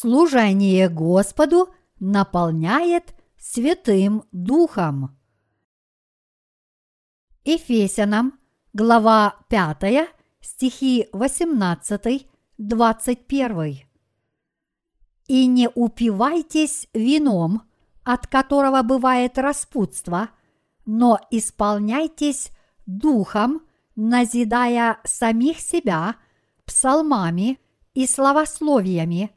[0.00, 1.68] служение Господу
[1.98, 5.18] наполняет Святым Духом.
[7.44, 8.40] Ефесянам,
[8.72, 10.08] глава 5,
[10.40, 13.84] стихи 18-21.
[15.26, 17.64] «И не упивайтесь вином,
[18.02, 20.30] от которого бывает распутство,
[20.86, 22.52] но исполняйтесь
[22.86, 26.16] духом, назидая самих себя
[26.64, 27.58] псалмами
[27.92, 29.34] и словословиями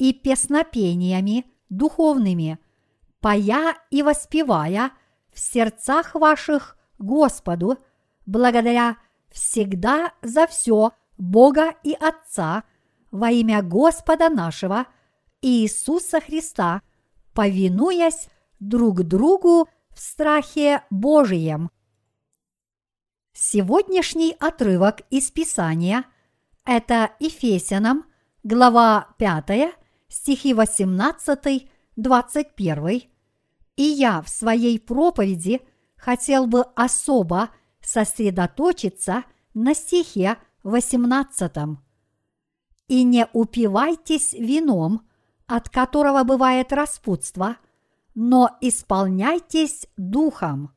[0.00, 2.58] и песнопениями духовными,
[3.20, 4.92] поя и воспевая
[5.30, 7.76] в сердцах ваших Господу,
[8.24, 8.96] благодаря
[9.30, 12.64] всегда за все Бога и Отца
[13.10, 14.86] во имя Господа нашего
[15.42, 16.80] Иисуса Христа,
[17.34, 21.70] повинуясь друг другу в страхе Божием.
[23.34, 26.06] Сегодняшний отрывок из Писания–
[26.64, 28.06] это Ефесянам,
[28.42, 29.79] глава 5,
[30.10, 33.08] стихи 18-21,
[33.76, 35.62] и я в своей проповеди
[35.96, 37.48] хотел бы особо
[37.80, 41.52] сосредоточиться на стихе 18.
[42.88, 45.08] «И не упивайтесь вином,
[45.46, 47.56] от которого бывает распутство,
[48.14, 50.74] но исполняйтесь духом».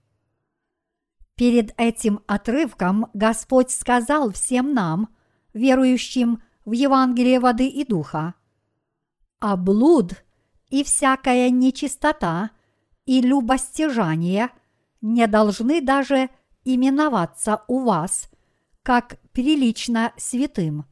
[1.35, 5.09] Перед этим отрывком Господь сказал всем нам,
[5.53, 8.35] верующим в Евангелие воды и духа,
[9.45, 10.23] «А блуд
[10.69, 12.51] и всякая нечистота
[13.05, 14.51] и любостяжание
[15.01, 16.29] не должны даже
[16.63, 18.29] именоваться у вас,
[18.83, 20.85] как прилично святым.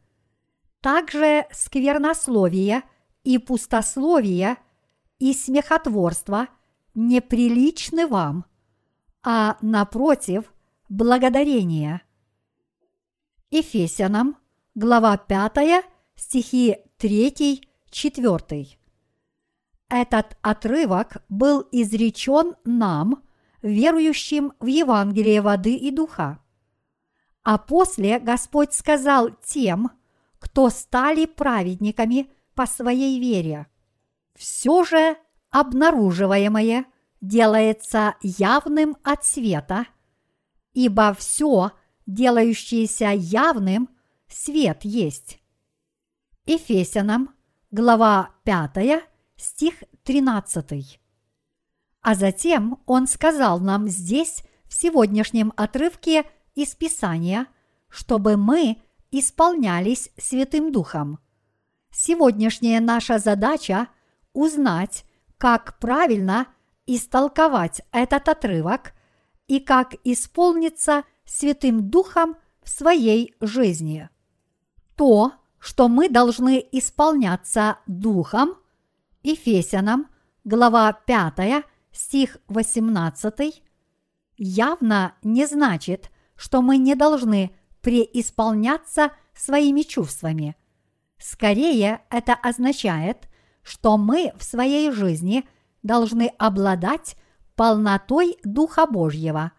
[0.82, 2.84] Также сквернословие
[3.24, 4.58] и пустословие
[5.18, 6.50] и смехотворство
[6.94, 8.44] неприличны вам,
[9.24, 10.54] а напротив–
[10.90, 12.02] благодарение.
[13.50, 14.36] Ефесянам,
[14.76, 15.86] глава 5,
[16.18, 18.68] стихи 3, 4.
[19.90, 23.24] Этот отрывок был изречен нам–
[23.62, 26.40] верующим в Евангелие воды и духа.
[27.44, 29.92] А после Господь сказал тем,
[30.40, 33.68] кто стали праведниками по своей вере.
[34.36, 35.18] Все же
[35.50, 36.86] обнаруживаемое
[37.20, 39.86] делается явным от света,
[40.74, 41.72] ибо все,
[42.06, 43.90] делающееся явным,
[44.28, 45.40] свет есть.
[46.46, 47.36] Ефесянам,
[47.72, 49.02] глава 5,
[49.38, 51.00] стих 13.
[52.02, 57.48] А затем он сказал нам здесь, в сегодняшнем отрывке из Писания,
[57.90, 58.82] чтобы мы
[59.12, 61.20] исполнялись Святым Духом.
[61.92, 63.88] Сегодняшняя наша задача–
[64.34, 65.04] узнать,
[65.38, 66.48] как правильно
[66.86, 68.94] истолковать этот отрывок
[69.48, 74.10] и как исполниться Святым Духом в своей жизни.
[74.96, 78.56] То, что мы должны исполняться Духом,
[79.22, 80.08] Ефесянам,
[80.44, 83.64] глава 5, стих 18,
[84.38, 90.56] явно не значит, что мы не должны преисполняться своими чувствами.
[91.20, 93.30] Скорее, это означает,
[93.62, 95.48] что мы в своей жизни
[95.84, 97.16] должны обладать
[97.56, 99.52] полнотой Духа Божьего.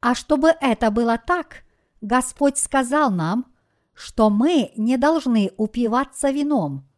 [0.00, 1.64] А чтобы это было так,
[2.02, 3.46] Господь сказал нам,
[3.94, 6.88] что мы не должны упиваться вином.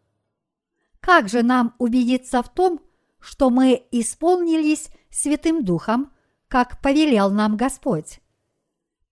[1.01, 2.81] Как же нам убедиться в том,
[3.21, 6.13] что мы исполнились Святым Духом,
[6.49, 8.21] как повелел нам Господь.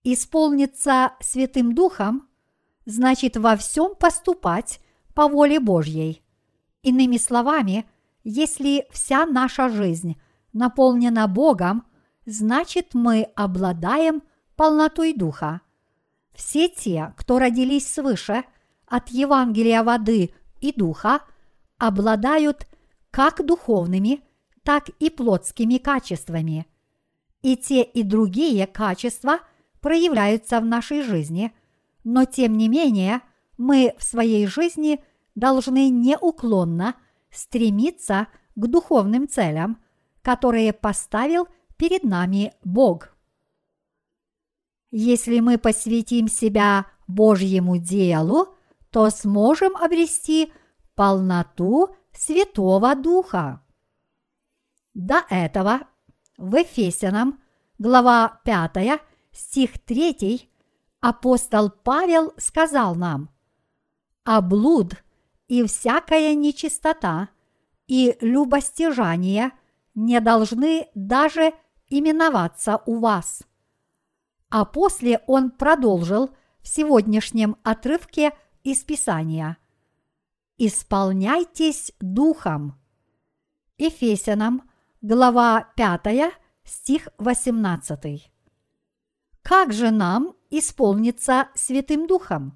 [0.03, 2.27] Исполниться Святым Духом
[2.85, 4.79] значит во всем поступать
[5.13, 6.23] по воле Божьей.
[6.81, 7.89] Иными словами,
[8.23, 10.19] если вся наша жизнь
[10.51, 11.85] наполнена Богом,
[12.25, 14.23] значит мы обладаем
[14.55, 15.61] полнотой Духа.
[16.33, 18.43] Все те, кто родились свыше
[18.87, 21.21] от Евангелия воды и Духа,
[21.77, 22.67] обладают
[23.11, 24.21] как духовными,
[24.63, 26.65] так и плотскими качествами.
[27.41, 29.39] И те, и другие качества
[29.81, 31.53] проявляются в нашей жизни,
[32.03, 33.21] но тем не менее
[33.57, 35.03] мы в своей жизни
[35.35, 36.95] должны неуклонно
[37.29, 39.81] стремиться к духовным целям,
[40.21, 41.47] которые поставил
[41.77, 43.12] перед нами Бог.
[44.95, 48.55] Если мы посвятим себя Божьему делу,
[48.91, 50.53] то сможем обрести
[50.93, 53.63] полноту Святого Духа.
[54.93, 55.87] До этого
[56.37, 57.41] в Ефесянам,
[57.79, 59.01] глава 5,
[59.31, 60.47] стих 3,
[60.99, 63.31] апостол Павел сказал нам,
[64.25, 64.93] «А блуд
[65.47, 67.29] и всякая нечистота
[67.87, 69.53] и любостяжание
[69.95, 71.55] не должны даже
[71.89, 73.41] именоваться у вас».
[74.55, 76.29] А после он продолжил
[76.61, 78.33] в сегодняшнем отрывке
[78.63, 79.57] из Писания–
[80.59, 82.79] исполняйтесь духом.
[83.79, 84.69] Ефесянам,
[85.01, 86.35] глава 5,
[86.65, 88.31] стих 18.
[89.41, 92.55] Как же нам исполниться Святым Духом?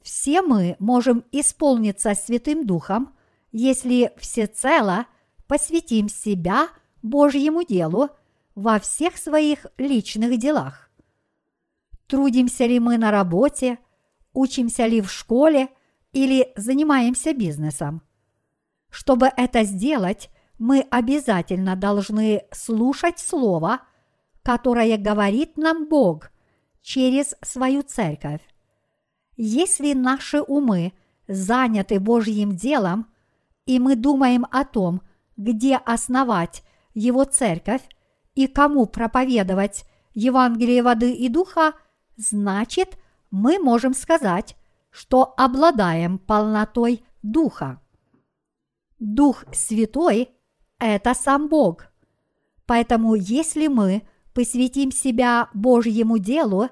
[0.00, 3.14] Все мы можем исполниться Святым Духом,
[3.52, 5.04] если всецело
[5.46, 6.70] посвятим себя
[7.02, 8.08] Божьему делу
[8.54, 10.90] во всех своих личных делах.
[12.06, 13.78] Трудимся ли мы на работе,
[14.32, 15.68] учимся ли в школе
[16.12, 18.02] или занимаемся бизнесом.
[18.90, 23.80] Чтобы это сделать, мы обязательно должны слушать Слово,
[24.42, 26.30] которое говорит нам Бог
[26.80, 28.42] через свою церковь.
[29.36, 30.92] Если наши умы
[31.26, 33.08] заняты Божьим делом,
[33.66, 35.00] и мы думаем о том,
[35.36, 36.62] где основать
[36.92, 37.82] Его церковь
[38.34, 41.74] и кому проповедовать Евангелие воды и духа,
[42.16, 42.98] значит,
[43.30, 44.56] мы можем сказать,
[44.90, 47.80] что обладаем полнотой Духа.
[48.98, 50.28] Дух Святой–
[50.78, 51.86] это сам Бог.
[52.66, 54.02] Поэтому если мы
[54.34, 56.68] посвятим себя Божьему делу,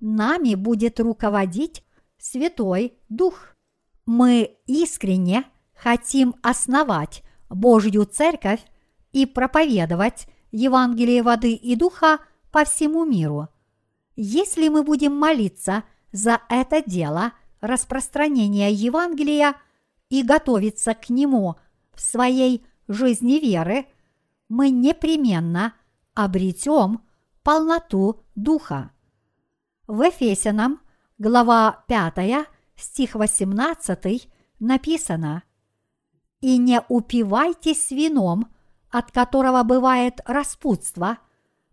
[0.00, 1.84] нами будет руководить
[2.18, 3.54] Святой Дух.
[4.06, 8.64] Мы искренне хотим основать Божью Церковь
[9.12, 12.18] и проповедовать Евангелие воды и духа
[12.50, 13.48] по всему миру.
[14.16, 19.54] Если мы будем молиться за это дело распространения Евангелия
[20.08, 21.56] и готовиться к нему
[21.94, 23.86] в своей жизни веры,
[24.48, 25.74] мы непременно
[26.14, 27.02] обретем
[27.42, 28.90] полноту духа.
[29.86, 30.80] В Ефесянам–
[31.20, 34.26] глава 5, стих 18
[34.58, 35.42] написано
[36.40, 38.48] «И не упивайтесь вином,
[38.90, 41.18] от которого бывает распутство,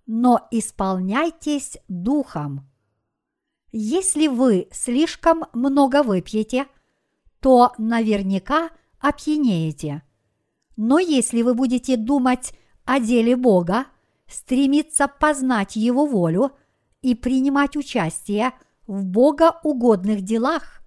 [0.05, 2.69] но исполняйтесь духом».
[3.71, 6.67] Если вы слишком много выпьете,
[7.41, 8.69] то наверняка
[8.99, 10.03] опьянеете.
[10.77, 12.53] Но если вы будете думать
[12.85, 13.85] о деле Бога,
[14.27, 16.51] стремиться познать Его волю
[17.01, 18.53] и принимать участие–
[18.87, 20.81] в богоугодных делах,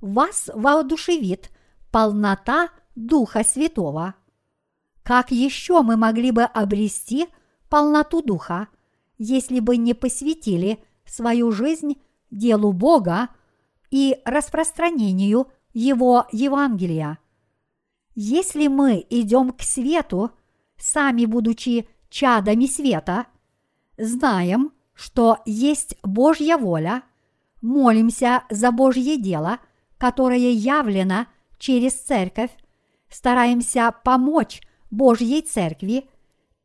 [0.00, 1.50] вас воодушевит
[1.90, 4.14] полнота Духа Святого.
[5.06, 7.28] Как еще мы могли бы обрести
[7.68, 8.66] полноту Духа,
[9.18, 13.28] если бы не посвятили свою жизнь делу Бога
[13.92, 17.18] и распространению Его Евангелия?
[18.16, 20.32] Если мы идем к свету,
[20.76, 23.26] сами будучи чадами света,
[23.96, 27.04] знаем, что есть Божья воля–
[27.62, 29.60] молимся за Божье дело,
[29.98, 31.26] которое явлено
[31.58, 32.50] через церковь,
[33.08, 34.60] стараемся помочь
[34.96, 36.08] Божьей церкви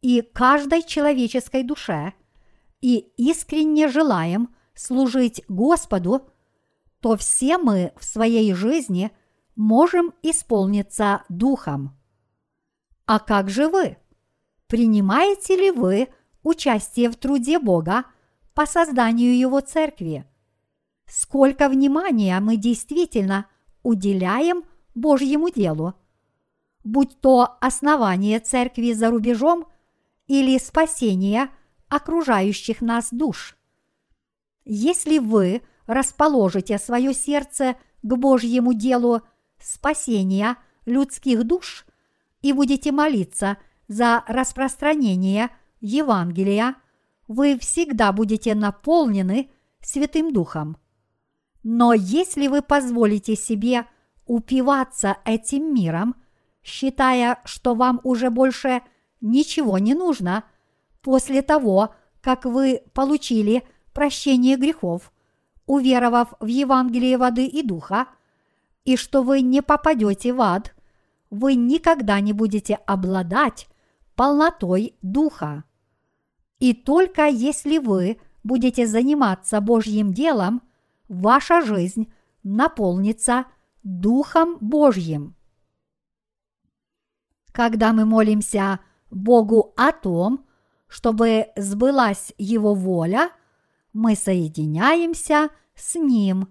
[0.01, 2.13] и каждой человеческой душе
[2.81, 6.29] и искренне желаем служить Господу,
[6.99, 9.11] то все мы в своей жизни
[9.55, 11.97] можем исполниться Духом.
[13.05, 13.97] А как же вы?
[14.67, 16.07] Принимаете ли вы
[16.43, 18.05] участие в труде Бога
[18.53, 20.25] по созданию Его церкви?
[21.11, 23.47] сколько внимания мы действительно
[23.83, 24.63] уделяем
[24.95, 25.93] Божьему делу,
[26.83, 29.67] будь то основание церкви за рубежом
[30.27, 31.49] или спасение
[31.89, 33.57] окружающих нас душ.
[34.63, 39.21] Если вы расположите свое сердце к Божьему делу
[39.59, 41.85] спасения людских душ
[42.41, 45.49] и будете молиться за распространение
[45.81, 46.75] Евангелия,
[47.27, 49.51] вы всегда будете наполнены
[49.81, 50.77] Святым Духом.
[51.63, 53.85] Но если вы позволите себе
[54.25, 56.15] упиваться этим миром,
[56.63, 58.81] считая, что вам уже больше
[59.19, 60.43] ничего не нужно,
[61.01, 63.63] после того, как вы получили
[63.93, 65.11] прощение грехов,
[65.65, 68.07] уверовав в Евангелие воды и духа,
[68.85, 70.73] и что вы не попадете в ад,
[71.29, 73.67] вы никогда не будете обладать
[74.15, 75.63] полнотой духа.
[76.59, 80.61] И только если вы будете заниматься Божьим делом–
[81.11, 82.11] ваша жизнь
[82.43, 83.45] наполнится
[83.83, 85.35] Духом Божьим.
[87.51, 88.79] Когда мы молимся
[89.09, 90.45] Богу о том,
[90.87, 93.31] чтобы сбылась Его воля,
[93.93, 96.49] мы соединяемся с Ним.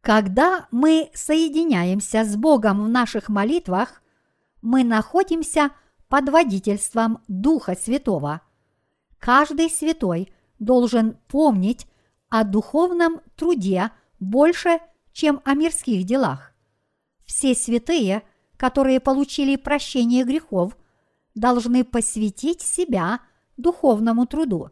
[0.00, 4.02] Когда мы соединяемся с Богом в наших молитвах,
[4.60, 5.70] мы находимся
[6.08, 8.42] под водительством Духа Святого.
[9.18, 11.86] Каждый святой должен помнить
[12.28, 14.80] о духовном труде больше,
[15.12, 16.52] чем о мирских делах.
[17.24, 18.22] Все святые,
[18.62, 20.76] которые получили прощение грехов,
[21.34, 23.18] должны посвятить себя
[23.56, 24.70] духовному труду.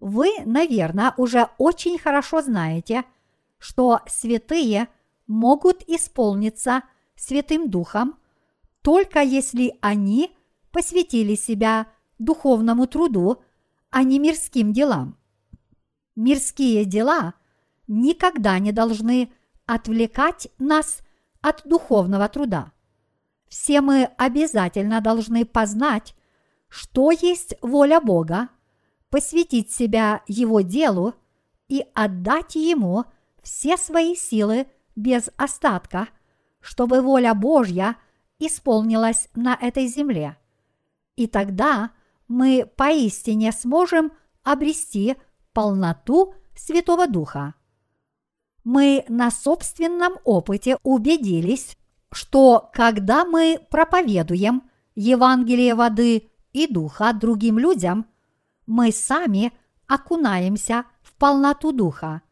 [0.00, 3.04] Вы, наверное, уже очень хорошо знаете,
[3.58, 4.88] что святые
[5.26, 6.82] могут исполниться
[7.14, 8.18] Святым Духом,
[8.80, 10.34] только если они
[10.72, 13.42] посвятили себя духовному труду,
[13.90, 15.18] а не мирским делам.
[16.16, 17.34] Мирские дела
[17.86, 19.30] никогда не должны
[19.66, 21.00] отвлекать нас
[21.42, 22.73] от духовного труда.
[23.54, 26.16] Все мы обязательно должны познать,
[26.68, 28.48] что есть воля Бога,
[29.10, 31.14] посвятить себя Его делу
[31.68, 33.04] и отдать Ему
[33.44, 36.08] все свои силы без остатка,
[36.58, 37.96] чтобы воля Божья
[38.40, 40.36] исполнилась на этой земле.
[41.14, 41.92] И тогда
[42.26, 44.10] мы поистине сможем
[44.42, 45.14] обрести
[45.52, 47.54] полноту Святого Духа.
[48.64, 51.78] Мы на собственном опыте убедились,
[52.14, 54.62] что когда мы проповедуем
[54.94, 58.06] Евангелие воды и духа другим людям,
[58.66, 59.52] мы сами
[59.86, 62.22] окунаемся в полноту духа.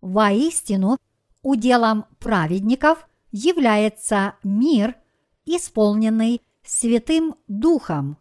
[0.00, 0.98] Воистину,
[1.42, 4.96] уделом праведников является мир,
[5.44, 8.18] исполненный Святым Духом.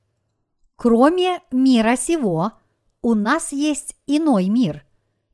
[0.75, 2.53] Кроме мира сего,
[3.01, 4.85] у нас есть иной мир,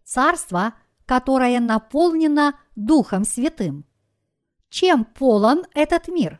[0.03, 0.73] царство,
[1.05, 3.86] которое наполнено Духом Святым.
[4.69, 6.39] Чем полон этот мир?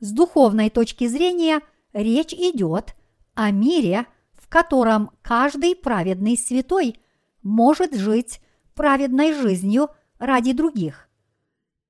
[0.00, 1.60] С духовной точки зрения
[1.92, 2.94] речь идет
[3.34, 6.98] о мире, в котором каждый праведный святой
[7.42, 8.40] может жить
[8.74, 9.88] праведной жизнью
[10.18, 11.08] ради других.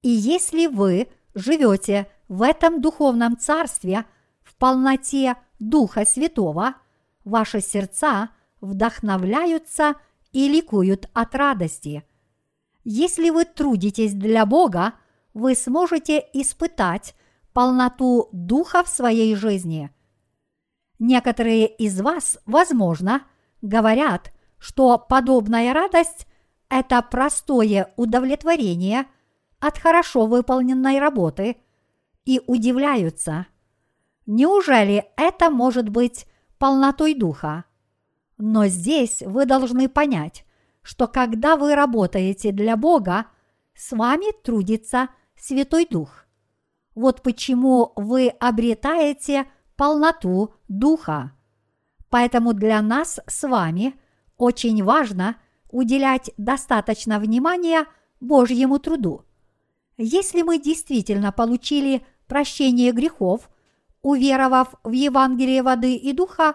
[0.02, 4.04] И если вы живете в этом духовном царстве
[4.42, 6.74] в полноте Духа Святого,
[7.24, 9.94] ваши сердца вдохновляются
[10.32, 12.04] и ликуют от радости.
[12.84, 14.92] Если вы трудитесь для Бога–
[15.36, 17.14] вы сможете испытать
[17.52, 19.90] полноту Духа в своей жизни.
[20.98, 23.22] Некоторые из вас, возможно,
[23.60, 26.26] говорят, что подобная радость–
[26.70, 29.04] это простое удовлетворение
[29.60, 31.58] от хорошо выполненной работы
[32.24, 33.46] и удивляются.
[34.24, 36.26] Неужели это может быть
[36.56, 37.66] полнотой духа?
[38.38, 40.46] Но здесь вы должны понять,
[40.80, 43.26] что когда вы работаете для Бога,
[43.74, 46.26] с вами трудится– Святой Дух.
[46.94, 51.32] Вот почему вы обретаете полноту Духа.
[52.08, 53.94] Поэтому для нас с вами
[54.38, 55.36] очень важно
[55.70, 57.86] уделять достаточно внимания
[58.20, 59.24] Божьему труду.
[59.98, 63.50] Если мы действительно получили прощение грехов,
[64.02, 66.54] уверовав в Евангелие воды и духа,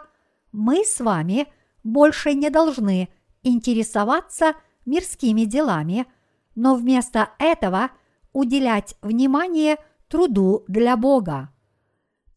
[0.51, 1.47] мы с вами
[1.83, 3.09] больше не должны
[3.43, 4.53] интересоваться
[4.85, 6.07] мирскими делами,
[6.55, 7.91] но вместо этого–
[8.33, 11.49] уделять внимание труду для Бога.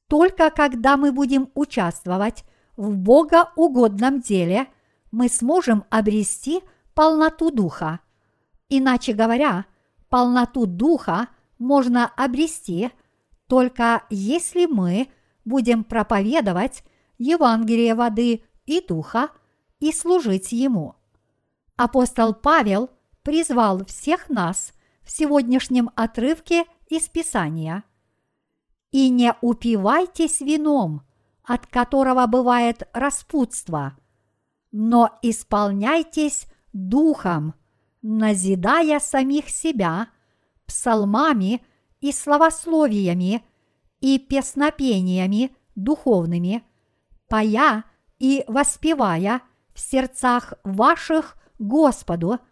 [0.08, 2.44] Только когда мы будем участвовать
[2.76, 4.66] в богоугодном деле,
[5.10, 6.62] мы сможем обрести
[6.94, 8.00] полноту духа.
[8.68, 9.66] Иначе говоря,
[10.08, 12.90] полноту духа можно обрести
[13.46, 15.08] только если мы
[15.44, 16.82] будем проповедовать
[17.18, 19.30] Евангелие воды и духа
[19.80, 20.96] и служить ему.
[21.76, 22.90] Апостол Павел
[23.22, 24.72] призвал всех нас
[25.04, 27.84] в сегодняшнем отрывке из Писания.
[28.90, 31.02] «И не упивайтесь вином,
[31.42, 33.96] от которого бывает распутство,
[34.72, 37.54] но исполняйтесь духом,
[38.02, 40.08] назидая самих себя
[40.66, 41.64] псалмами
[42.00, 43.44] и словословиями
[44.00, 46.64] и песнопениями духовными,
[47.28, 47.84] пая
[48.18, 49.42] и воспевая
[49.74, 52.38] в сердцах ваших Господу–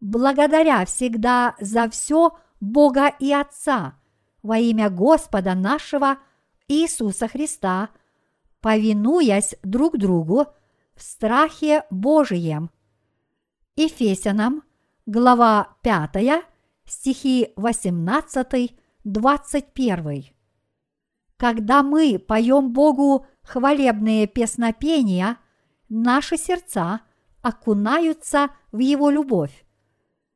[0.00, 3.98] благодаря всегда за все Бога и Отца
[4.42, 6.18] во имя Господа нашего
[6.68, 7.90] Иисуса Христа,
[8.60, 10.46] повинуясь друг другу
[10.94, 12.70] в страхе Божием.
[13.76, 14.62] Ефесянам,
[15.06, 16.44] глава 5,
[16.84, 20.24] стихи 18-21.
[21.36, 25.36] Когда мы поем Богу хвалебные песнопения,
[25.88, 27.02] наши сердца
[27.42, 29.67] окунаются в Его любовь.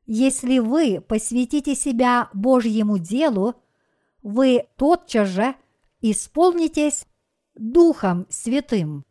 [0.05, 3.55] Если вы посвятите себя Божьему делу,
[4.21, 5.55] вы тотчас же
[6.01, 7.05] исполнитесь
[7.55, 9.05] Духом Святым.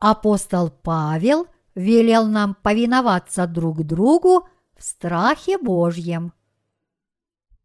[0.00, 6.32] Апостол Павел велел нам повиноваться друг другу в страхе Божьем.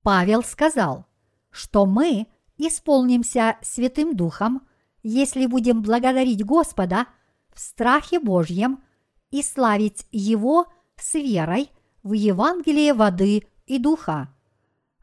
[0.03, 1.05] Павел сказал,
[1.49, 2.27] что мы
[2.57, 4.67] исполнимся Святым Духом,
[5.01, 7.07] если будем благодарить Господа
[7.51, 8.83] в страхе Божьем
[9.31, 11.71] и славить Его с верой–
[12.03, 14.33] в Евангелии воды и духа.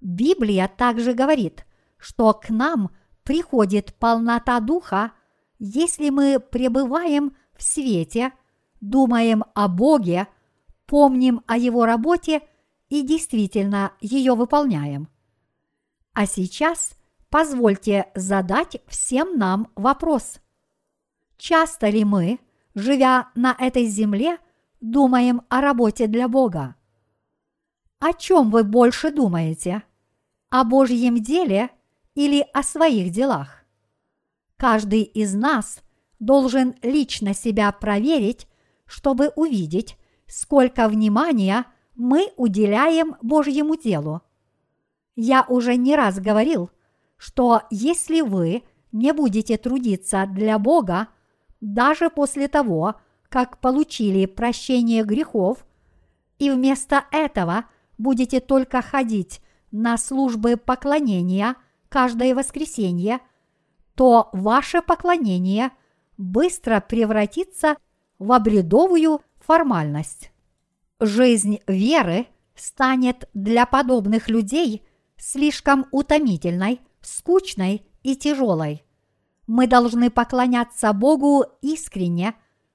[0.01, 1.67] Библия также говорит,
[1.99, 2.91] что к нам
[3.25, 5.13] приходит полнота духа,
[5.59, 8.33] если мы пребываем в свете,
[8.81, 10.29] думаем о Боге,
[10.87, 12.43] помним о Его работе
[12.89, 15.09] и действительно ее выполняем.
[16.13, 16.93] А сейчас
[17.29, 20.41] позвольте задать всем нам вопрос.
[21.37, 22.41] Часто ли мы,
[22.75, 24.39] живя на этой земле,
[24.81, 26.75] думаем о работе для Бога?
[28.01, 29.83] О чем вы больше думаете?
[30.49, 31.69] О Божьем деле
[32.15, 33.63] или о своих делах?
[34.57, 35.83] Каждый из нас
[36.19, 38.49] должен лично себя проверить,
[38.87, 44.23] чтобы увидеть, сколько внимания мы уделяем Божьему делу.
[45.15, 46.71] Я уже не раз говорил,
[47.19, 51.09] что если вы не будете трудиться для Бога,
[51.61, 52.95] даже после того,
[53.29, 55.67] как получили прощение грехов,
[56.39, 57.67] и вместо этого
[58.01, 59.41] будете только ходить
[59.71, 61.57] на службы поклонения
[61.89, 63.21] каждое воскресенье,
[63.95, 65.71] то ваше поклонение
[66.17, 67.77] быстро превратится
[68.19, 70.33] в обредовую формальность.
[70.99, 78.85] Жизнь веры станет для подобных людей слишком утомительной, скучной и тяжелой.
[79.47, 82.35] Мы должны поклоняться Богу искренне,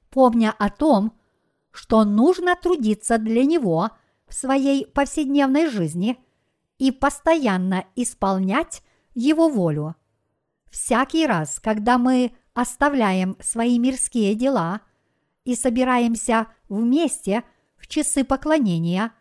[0.09, 1.13] помня о том,
[1.71, 3.91] что нужно трудиться для Него
[4.27, 6.17] в своей повседневной жизни
[6.77, 9.95] и постоянно исполнять Его волю.
[10.69, 14.81] Всякий раз, когда мы оставляем свои мирские дела
[15.43, 17.43] и собираемся вместе–
[17.85, 19.11] в часы поклонения,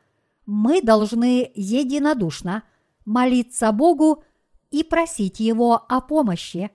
[0.46, 2.62] мы должны единодушно
[3.04, 4.24] молиться Богу
[4.70, 6.70] и просить Его о помощи,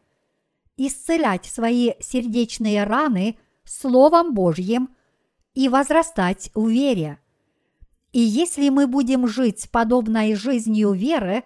[0.77, 4.95] исцелять свои сердечные раны Словом Божьим
[5.55, 7.19] и возрастать в вере.
[8.11, 11.43] И если мы будем жить подобной жизнью веры,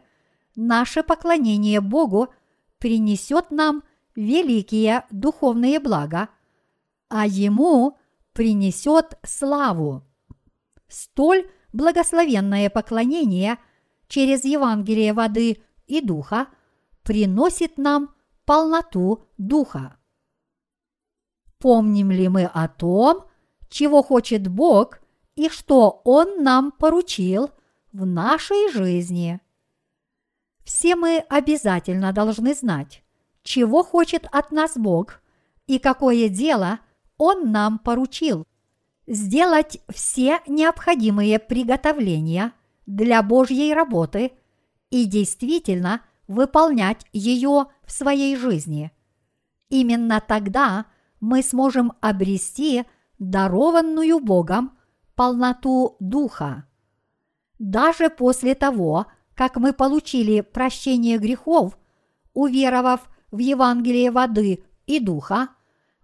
[0.55, 2.29] наше поклонение Богу
[2.77, 3.83] принесет нам
[4.15, 6.29] великие духовные блага,
[7.09, 7.97] а Ему
[8.33, 10.03] принесет славу
[10.93, 13.57] столь благословенное поклонение
[14.07, 16.47] через Евангелие воды и духа
[17.03, 18.13] приносит нам
[18.45, 19.97] полноту духа.
[21.57, 23.25] Помним ли мы о том,
[23.69, 24.99] чего хочет Бог
[25.35, 27.51] и что Он нам поручил
[27.91, 29.39] в нашей жизни?
[30.63, 33.03] Все мы обязательно должны знать,
[33.43, 35.21] чего хочет от нас Бог
[35.67, 36.79] и какое дело
[37.17, 38.45] Он нам поручил
[39.07, 42.53] сделать все необходимые приготовления
[42.85, 44.31] для Божьей работы
[44.89, 48.91] и действительно выполнять ее в своей жизни.
[49.69, 50.85] Именно тогда
[51.19, 52.85] мы сможем обрести
[53.19, 54.77] дарованную Богом
[55.15, 56.67] полноту Духа.
[57.59, 61.77] Даже после того, как мы получили прощение грехов,
[62.33, 65.49] уверовав в Евангелие воды и Духа,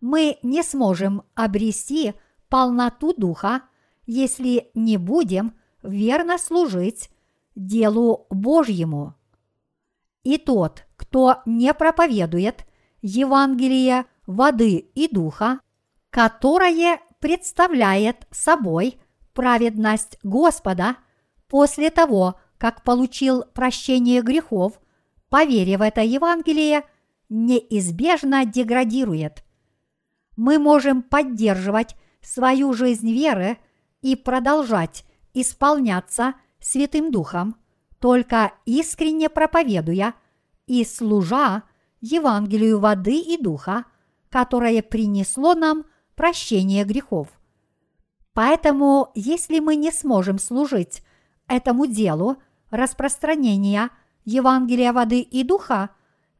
[0.01, 2.13] мы не сможем обрести–
[2.49, 3.61] полноту духа,
[4.05, 7.09] если не будем верно служить
[7.55, 9.15] делу Божьему.
[10.23, 12.65] И тот, кто не проповедует
[13.01, 15.61] Евангелие воды и духа,
[16.09, 18.99] которое представляет собой
[19.33, 20.97] праведность Господа
[21.47, 24.79] после того, как получил прощение грехов,
[25.29, 26.83] поверив это Евангелие,
[27.29, 29.43] неизбежно деградирует.
[30.35, 33.57] Мы можем поддерживать свою жизнь веры
[34.01, 37.55] и продолжать исполняться Святым Духом,
[37.99, 40.13] только искренне проповедуя
[40.65, 41.63] и служа
[42.01, 43.85] Евангелию воды и духа,
[44.29, 45.85] которое принесло нам
[46.19, 47.29] прощение грехов.
[48.33, 51.01] Поэтому, если мы не сможем служить
[51.47, 52.37] этому делу
[52.69, 53.89] распространения
[54.25, 55.89] Евангелия воды и духа,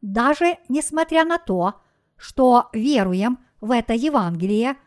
[0.02, 1.80] даже несмотря на то,
[2.16, 4.76] что веруем в это Евангелие–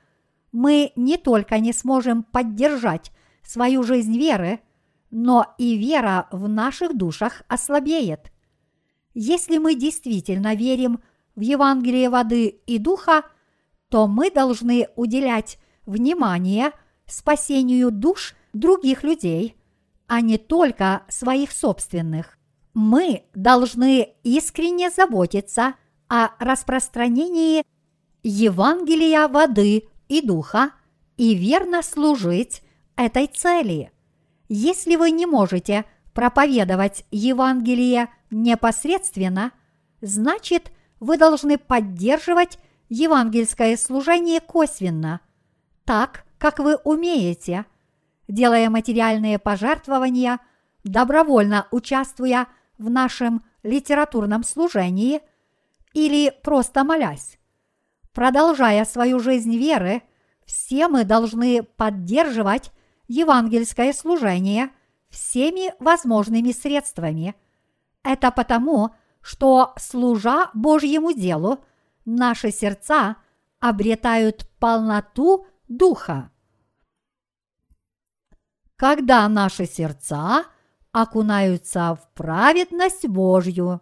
[0.53, 4.61] мы не только не сможем поддержать свою жизнь веры,
[5.09, 8.31] но и вера в наших душах ослабеет.
[9.13, 11.01] Если мы действительно верим
[11.35, 13.23] в Евангелие воды и духа,
[13.93, 16.71] то мы должны уделять внимание
[17.05, 19.55] спасению душ других людей,
[20.07, 22.39] а не только своих собственных.
[22.73, 25.75] Мы должны искренне заботиться
[26.07, 27.63] о распространении
[28.23, 30.71] Евангелия воды и духа
[31.15, 32.63] и верно служить
[32.95, 33.91] этой цели.
[34.49, 39.51] Если вы не можете проповедовать Евангелие непосредственно,
[40.01, 42.57] значит, вы должны поддерживать
[42.89, 45.21] евангельское служение косвенно,
[45.85, 47.65] так, как вы умеете,
[48.27, 50.39] делая материальные пожертвования,
[50.83, 55.21] добровольно участвуя в нашем литературном служении
[55.93, 57.37] или просто молясь.
[58.13, 60.03] Продолжая свою жизнь веры,
[60.45, 62.71] все мы должны поддерживать
[63.07, 64.69] евангельское служение
[65.09, 67.35] всеми возможными средствами.
[68.03, 71.63] Это потому, что, служа Божьему делу,
[72.05, 73.17] наши сердца
[73.59, 76.31] обретают полноту Духа.
[78.75, 80.45] Когда наши сердца
[80.93, 83.81] окунаются в праведность Божью.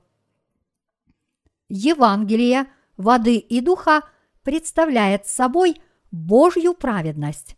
[1.68, 4.04] Евангелие воды и духа
[4.44, 7.58] представляет собой Божью праведность.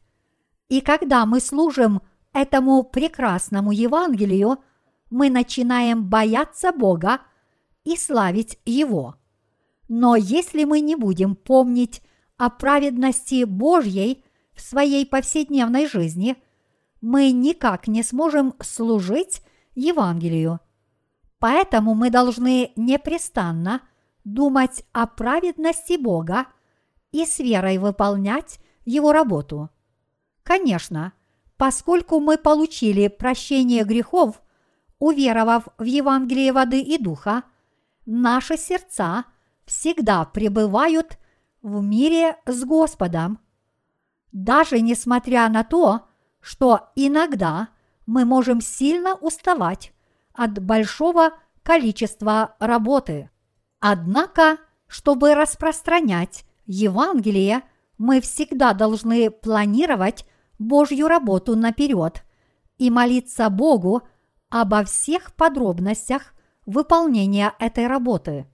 [0.70, 2.02] И когда мы служим
[2.34, 4.58] этому прекрасному Евангелию,
[5.12, 7.22] мы начинаем бояться Бога
[7.84, 9.16] и славить Его.
[9.88, 12.02] Но если мы не будем помнить
[12.38, 16.38] о праведности Божьей в своей повседневной жизни,
[17.02, 19.42] мы никак не сможем служить
[19.76, 20.60] Евангелию.
[21.40, 23.82] Поэтому мы должны непрестанно
[24.24, 26.46] думать о праведности Бога
[27.12, 29.70] и с верой выполнять Его работу.
[30.44, 31.14] Конечно,
[31.58, 34.42] поскольку мы получили прощение грехов,
[35.00, 37.44] уверовав в Евангелие воды и духа,
[38.06, 39.26] наши сердца
[39.66, 41.18] всегда пребывают
[41.62, 43.40] в мире с Господом.
[44.32, 46.02] Даже несмотря на то,
[46.42, 47.70] что иногда
[48.06, 49.94] мы можем сильно уставать
[50.34, 51.32] от большого
[51.64, 53.30] количества работы.
[53.80, 57.64] Однако, чтобы распространять Евангелие,
[57.98, 60.26] мы всегда должны планировать
[60.60, 62.24] Божью работу наперед
[62.78, 64.04] и молиться Богу
[64.50, 66.34] обо всех подробностях
[66.66, 68.48] выполнения этой работы.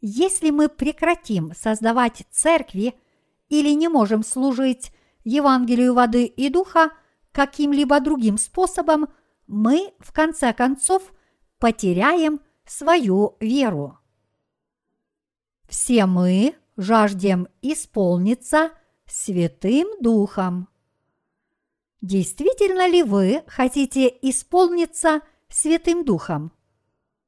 [0.00, 2.94] Если мы прекратим создавать церкви
[3.48, 4.92] или не можем служить
[5.24, 6.92] Евангелию воды и духа
[7.32, 9.08] каким-либо другим способом,
[9.46, 11.12] мы, в конце концов,
[11.58, 13.98] потеряем свою веру.
[15.68, 18.70] Все мы жаждем исполниться
[19.06, 20.68] Святым Духом.
[22.00, 26.52] Действительно ли вы хотите исполниться Святым Духом?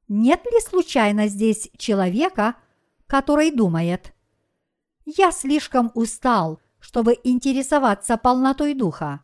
[0.07, 2.55] Нет ли случайно здесь человека,
[3.13, 4.11] который думает,
[5.05, 9.23] «Я слишком устал, чтобы интересоваться полнотой Духа».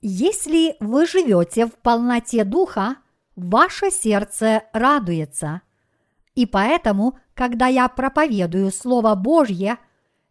[0.00, 2.96] Если вы живете в полноте Духа,
[3.36, 5.62] ваше сердце радуется.
[6.34, 9.78] И поэтому, когда я проповедую Слово Божье,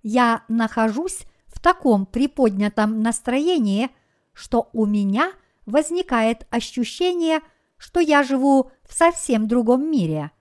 [0.03, 3.89] я нахожусь в таком приподнятом настроении,
[4.33, 5.31] что у меня
[5.65, 7.39] возникает ощущение,
[7.77, 10.31] что я живу в совсем другом мире.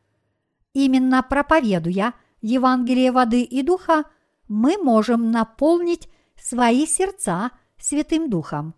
[0.72, 2.12] Именно проповедуя
[2.46, 4.04] Евангелие воды и духа,
[4.46, 6.08] мы можем наполнить
[6.40, 8.76] свои сердца Святым Духом.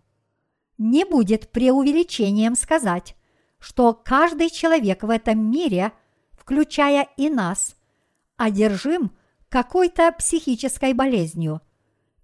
[0.79, 3.15] Не будет преувеличением сказать,
[3.59, 5.91] что каждый человек в этом мире,
[6.31, 7.75] включая и нас,
[8.37, 9.11] одержим
[9.49, 11.61] какой-то психической болезнью.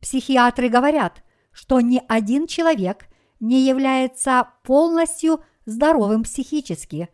[0.02, 3.06] Психиатры говорят, что ни один человек
[3.40, 7.10] не является полностью здоровым психически.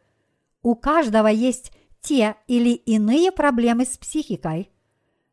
[0.62, 4.72] У каждого есть те или иные проблемы с психикой.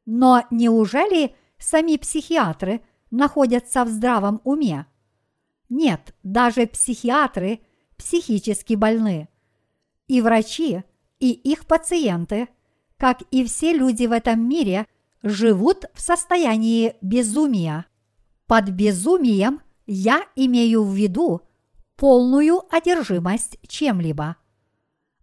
[0.06, 4.86] Но неужели сами психиатры находятся в здравом уме?
[5.68, 7.60] Нет, даже психиатры
[7.96, 9.28] психически больны.
[10.06, 10.82] И врачи,
[11.18, 12.48] и их пациенты,
[12.96, 14.86] как и все люди в этом мире,
[15.22, 17.86] живут в состоянии безумия.
[18.46, 21.42] Под безумием я имею в виду
[21.96, 24.36] полную одержимость чем-либо.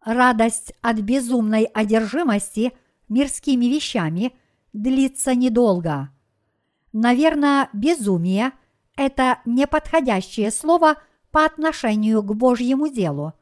[0.06, 2.74] Радость от безумной одержимости
[3.10, 4.34] мирскими вещами
[4.72, 6.12] длится недолго.
[6.94, 8.52] Наверное, безумие–
[8.96, 13.34] это неподходящее слово по отношению к Божьему делу.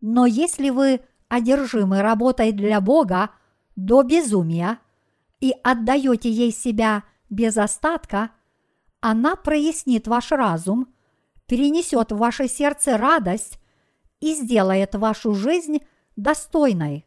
[0.00, 3.30] Но если вы одержимы работой для Бога
[3.76, 4.80] до безумия
[5.38, 8.32] и отдаете ей себя без остатка,
[9.00, 10.88] она прояснит ваш разум,
[11.46, 13.60] перенесет в ваше сердце радость
[14.18, 15.78] и сделает вашу жизнь
[16.22, 17.06] достойной.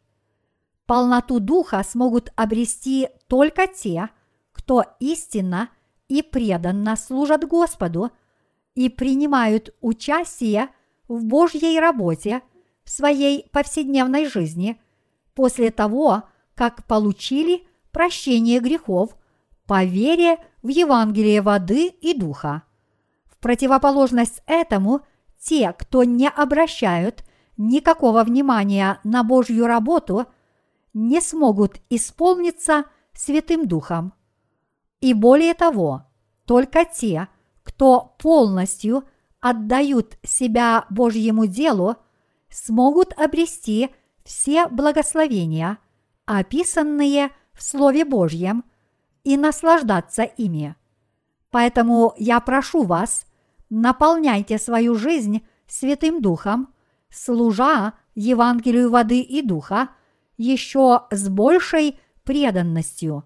[0.86, 4.10] Полноту духа смогут обрести только те,
[4.52, 5.70] кто истинно
[6.08, 8.10] и преданно служат Господу
[8.74, 10.68] и принимают участие
[11.08, 12.42] в Божьей работе
[12.84, 14.80] в своей повседневной жизни
[15.34, 16.24] после того,
[16.54, 19.16] как получили прощение грехов
[19.66, 22.62] по вере в Евангелие воды и духа.
[23.24, 25.00] В противоположность этому,
[25.38, 27.24] те, кто не обращают
[27.56, 30.26] никакого внимания на Божью работу,
[30.92, 34.12] не смогут исполниться Святым Духом.
[35.00, 36.06] И более того,
[36.46, 37.28] только те,
[37.62, 39.04] кто полностью
[39.40, 41.96] отдают себя Божьему делу,
[42.48, 43.90] смогут обрести
[44.24, 45.78] все благословения,
[46.24, 48.64] описанные в Слове Божьем,
[49.24, 50.76] и наслаждаться ими.
[51.50, 53.26] Поэтому я прошу вас,
[53.70, 56.73] наполняйте свою жизнь Святым Духом
[57.14, 59.90] служа Евангелию воды и духа
[60.36, 63.24] еще с большей преданностью.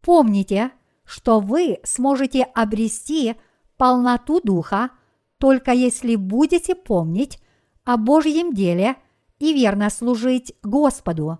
[0.00, 0.72] Помните,
[1.04, 3.36] что вы сможете обрести
[3.76, 4.90] полноту духа
[5.38, 7.40] только если будете помнить
[7.84, 8.96] о Божьем деле
[9.38, 11.38] и верно служить Господу.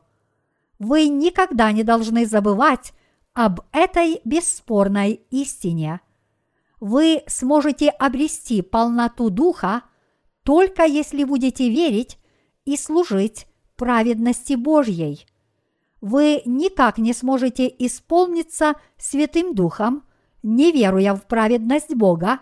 [0.79, 2.93] Вы никогда не должны забывать
[3.33, 6.01] об этой бесспорной истине.
[6.81, 9.83] Вы сможете обрести полноту духа
[10.45, 12.19] только если будете верить
[12.65, 15.27] и служить праведности Божьей.
[16.01, 20.05] Вы никак не сможете исполниться Святым Духом,
[20.43, 22.41] не веруя в праведность Бога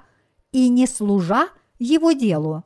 [0.50, 2.64] и не служа Его делу.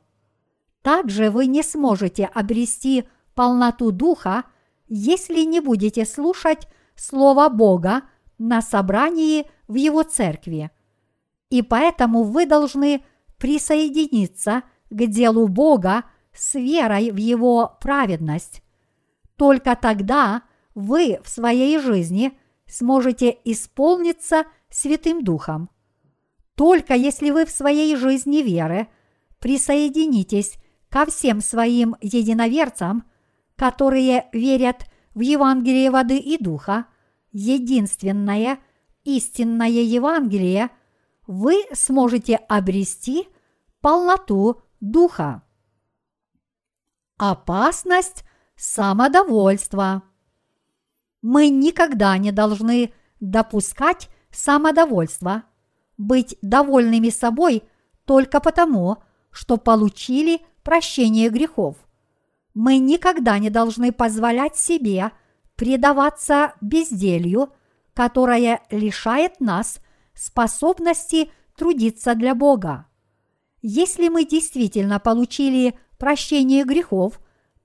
[0.81, 4.45] Также вы не сможете обрести полноту Духа,
[4.87, 8.03] если не будете слушать Слово Бога
[8.39, 10.71] на собрании в Его церкви.
[11.49, 13.03] И поэтому вы должны
[13.37, 18.63] присоединиться к делу Бога с верой в Его праведность.
[19.35, 20.43] Только тогда
[20.75, 25.69] вы в своей жизни сможете исполниться Святым Духом.
[26.55, 28.87] Только если вы в своей жизни веры
[29.39, 30.57] присоединитесь
[30.89, 33.03] ко всем своим единоверцам,
[33.55, 36.87] которые верят в Евангелие воды и духа,
[37.31, 38.59] единственное
[39.03, 40.69] истинное Евангелие,
[41.27, 43.27] вы сможете обрести
[43.81, 45.43] полноту духа.
[47.17, 48.23] Опасность
[48.55, 50.03] самодовольства.
[51.21, 55.43] Мы никогда не должны допускать самодовольства,
[55.97, 57.63] быть довольными собой
[58.05, 61.77] только потому, что получили прощение грехов.
[62.53, 65.11] Мы никогда не должны позволять себе
[65.55, 67.53] предаваться безделью,
[67.93, 69.79] которое лишает нас
[70.13, 72.87] способности трудиться для Бога.
[73.61, 77.19] Если мы действительно получили прощение грехов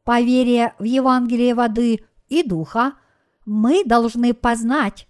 [0.05, 2.95] по в Евангелие воды и духа,
[3.45, 5.07] мы должны познать,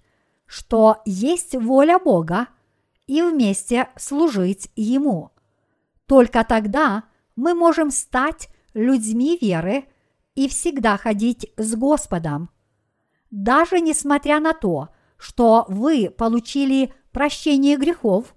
[0.47, 2.49] что есть воля Бога
[3.07, 5.31] и вместе служить Ему.
[6.07, 7.05] Только тогда
[7.37, 9.85] мы можем стать людьми веры
[10.35, 12.51] и всегда ходить с Господом.
[13.31, 18.35] Даже несмотря на то, что вы получили прощение грехов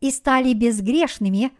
[0.00, 1.52] и стали безгрешными,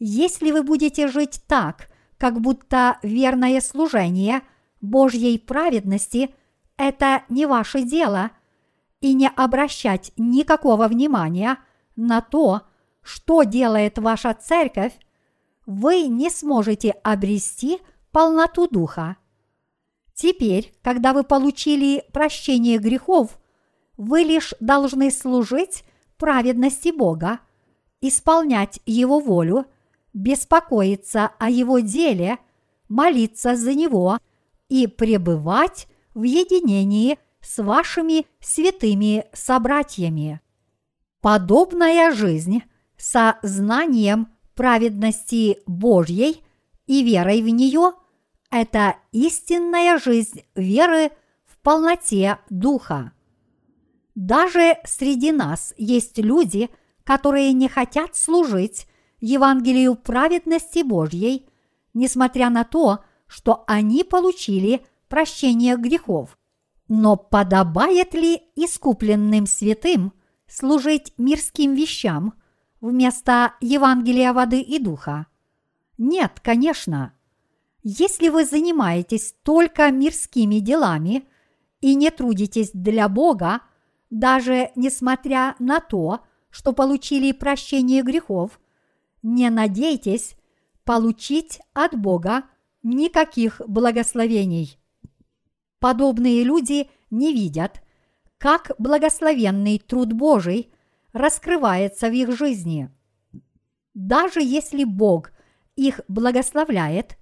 [0.00, 4.42] если вы будете жить так, как будто верное служение
[4.80, 6.34] Божьей праведности–
[6.78, 8.30] это не ваше дело,
[9.02, 11.58] и не обращать никакого внимания
[11.96, 12.62] на то,
[13.02, 14.92] что делает ваша церковь,
[15.66, 17.78] вы не сможете обрести
[18.12, 19.16] полноту духа.
[20.14, 23.38] Теперь, когда вы получили прощение грехов,
[23.96, 25.84] вы лишь должны служить
[26.18, 27.40] праведности Бога,
[28.00, 29.66] исполнять Его волю–
[30.12, 32.38] беспокоиться о его деле,
[32.88, 34.18] молиться за него
[34.68, 40.40] и пребывать в единении с вашими святыми собратьями.
[41.20, 42.62] Подобная жизнь
[42.96, 46.42] со знанием праведности Божьей
[46.86, 47.92] и верой в нее–
[48.50, 51.12] это истинная жизнь веры
[51.46, 53.12] в полноте Духа.
[54.14, 56.68] Даже среди нас есть люди,
[57.04, 58.86] которые не хотят служить
[59.20, 61.46] Евангелию праведности Божьей,
[61.92, 66.38] несмотря на то, что они получили прощение грехов.
[66.88, 70.12] Но подобает ли искупленным святым
[70.48, 72.34] служить мирским вещам
[72.80, 75.26] вместо Евангелия воды и духа?
[75.98, 77.12] Нет, конечно.
[77.82, 81.24] Если вы занимаетесь только мирскими делами
[81.80, 83.60] и не трудитесь для Бога,
[84.08, 88.58] даже несмотря на то, что получили прощение грехов–
[89.22, 90.36] не надейтесь
[90.84, 92.44] получить от Бога
[92.82, 94.78] никаких благословений.
[95.78, 97.82] Подобные люди не видят,
[98.38, 100.72] как благословенный труд Божий
[101.12, 102.90] раскрывается в их жизни.
[103.94, 105.32] Даже если Бог
[105.76, 107.18] их благословляет,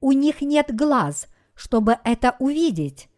[0.00, 3.08] у них нет глаз, чтобы это увидеть,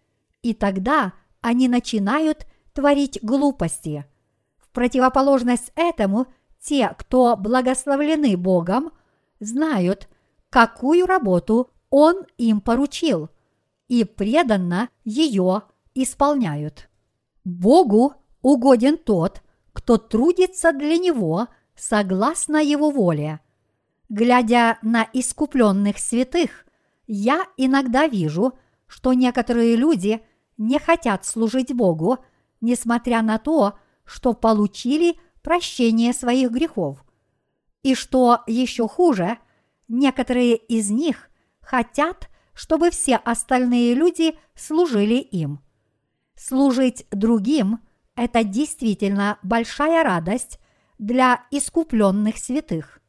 [0.42, 4.06] и тогда они начинают творить глупости.
[4.58, 6.26] В противоположность этому–
[6.62, 8.92] те, кто благословлены Богом,
[9.40, 10.08] знают,
[10.48, 13.30] какую работу Он им поручил,
[13.88, 15.62] и преданно ее
[15.94, 16.88] исполняют.
[17.44, 23.40] Богу угоден тот, кто трудится для Него согласно Его воле.
[24.08, 26.64] Глядя на искупленных святых,
[27.06, 28.52] я иногда вижу,
[28.86, 30.22] что некоторые люди
[30.58, 32.18] не хотят служить Богу,
[32.60, 37.04] несмотря на то, что получили– прощение своих грехов.
[37.82, 39.38] И что еще хуже,
[39.88, 45.60] некоторые из них хотят, чтобы все остальные люди служили им.
[46.36, 47.80] Служить другим–
[48.16, 50.58] это действительно большая радость
[50.98, 53.00] для искупленных святых.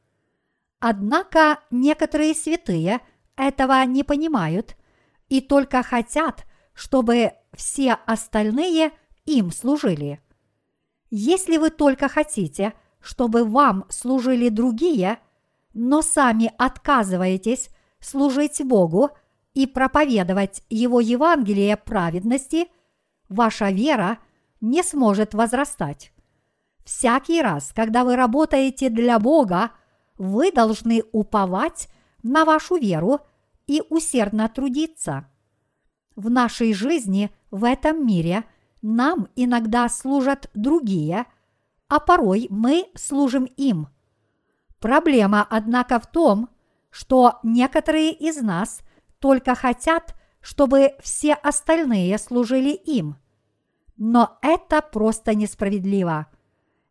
[0.79, 3.01] Однако некоторые святые
[3.35, 4.75] этого не понимают
[5.29, 8.91] и только хотят, чтобы все остальные
[9.25, 10.21] им служили.
[11.15, 15.19] Если вы только хотите, чтобы вам служили другие,
[15.75, 19.11] но сами отказываетесь служить Богу
[19.53, 22.65] и проповедовать Его Евангелие праведности,
[23.29, 24.17] ваша вера
[24.59, 26.11] не сможет возрастать.
[26.83, 29.69] Всякий раз, когда вы работаете для Бога,
[30.17, 31.89] вы должны уповать
[32.23, 33.19] на вашу веру
[33.67, 35.29] и усердно трудиться.
[36.15, 38.45] В нашей жизни в этом мире
[38.83, 41.25] нам иногда служат другие,
[41.87, 43.87] а порой мы служим им.
[44.79, 46.49] Проблема, однако, в том,
[46.91, 48.81] что некоторые из нас
[49.19, 53.15] только хотят, чтобы все остальные служили им.
[53.95, 56.27] Но это просто несправедливо.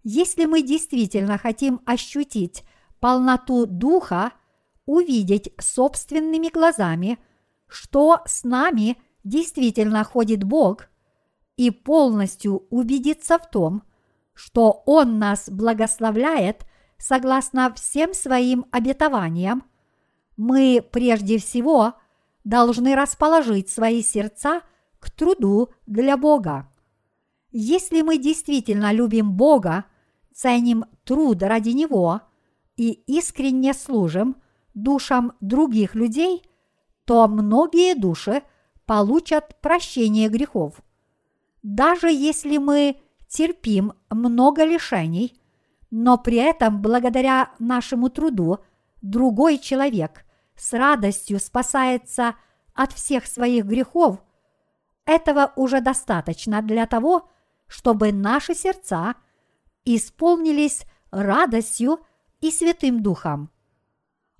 [0.02, 2.64] Если мы действительно хотим ощутить
[3.00, 4.32] полноту духа,
[4.86, 7.18] увидеть собственными глазами,
[7.68, 10.88] что с нами действительно ходит Бог,
[11.56, 13.82] и полностью убедиться в том,
[14.34, 16.66] что Он нас благословляет
[16.98, 19.64] согласно всем своим обетованиям,
[20.36, 21.94] мы прежде всего
[22.44, 24.62] должны расположить свои сердца
[24.98, 26.68] к труду для Бога.
[27.50, 29.84] Если мы действительно любим Бога,
[30.32, 32.22] ценим труд ради Него
[32.76, 34.36] и искренне служим
[34.74, 36.42] душам других людей,
[37.04, 38.42] то многие души
[38.86, 40.80] получат прощение грехов.
[41.62, 45.40] Даже если мы терпим много лишений,
[45.90, 48.58] но при этом благодаря нашему труду
[49.00, 50.24] другой человек
[50.56, 52.34] с радостью спасается
[52.74, 54.22] от всех своих грехов,
[55.04, 57.28] этого уже достаточно для того,
[57.66, 59.14] чтобы наши сердца
[59.84, 62.00] исполнились радостью
[62.40, 63.50] и Святым Духом.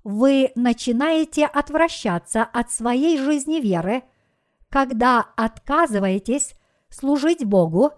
[0.03, 4.03] Вы начинаете отвращаться от своей жизни веры,
[4.69, 6.55] когда отказываетесь
[6.93, 7.91] служить Богу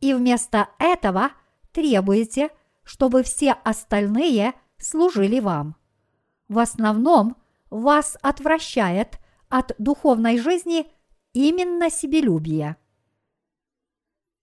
[0.00, 1.32] и вместо этого
[1.72, 2.50] требуете,
[2.82, 5.76] чтобы все остальные служили вам.
[6.48, 7.36] В основном
[7.70, 9.18] вас отвращает
[9.50, 10.90] от духовной жизни
[11.32, 12.76] именно себелюбие.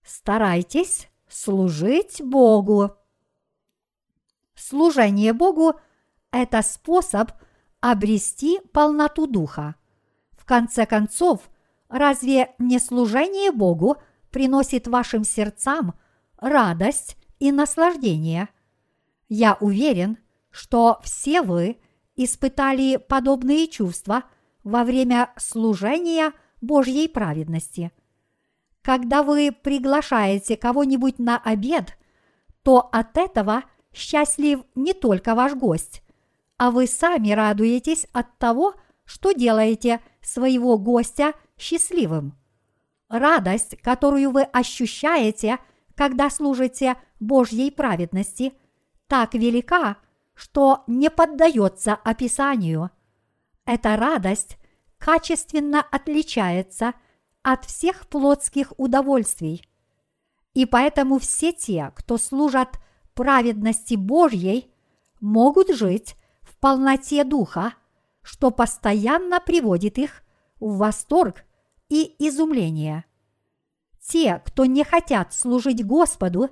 [0.03, 2.95] Старайтесь служить Богу.
[4.53, 5.79] Служение Богу–
[6.31, 7.31] это способ
[7.79, 9.75] обрести полноту духа.
[10.31, 11.49] В конце концов,
[11.89, 13.97] разве не служение Богу
[14.31, 15.93] приносит вашим сердцам
[16.37, 18.49] радость и наслаждение?
[19.27, 20.17] Я уверен,
[20.51, 21.77] что все вы
[22.15, 24.23] испытали подобные чувства
[24.63, 27.91] во время служения Божьей праведности–
[28.85, 31.97] когда вы приглашаете кого-нибудь на обед,
[32.61, 36.03] то от этого счастлив не только ваш гость,
[36.57, 42.37] а вы сами радуетесь от того, что делаете своего гостя счастливым.
[43.09, 45.59] Радость, которую вы ощущаете,
[45.95, 48.53] когда служите Божьей праведности,
[49.07, 49.97] так велика,
[50.33, 52.89] что не поддается описанию.
[53.65, 54.57] Эта радость
[54.97, 56.93] качественно отличается–
[57.45, 59.63] от всех плотских удовольствий.
[60.55, 62.79] И поэтому все те, кто служат
[63.13, 64.73] праведности Божьей,
[65.21, 67.73] могут жить в полноте духа,
[68.23, 70.23] что постоянно приводит их
[70.59, 71.43] в восторг
[71.89, 73.05] и изумление.
[73.99, 76.49] Те, кто не хотят служить Господу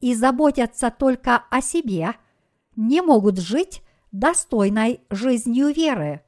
[0.00, 2.14] и заботятся только о себе,
[2.76, 6.22] не могут жить достойной жизнью веры.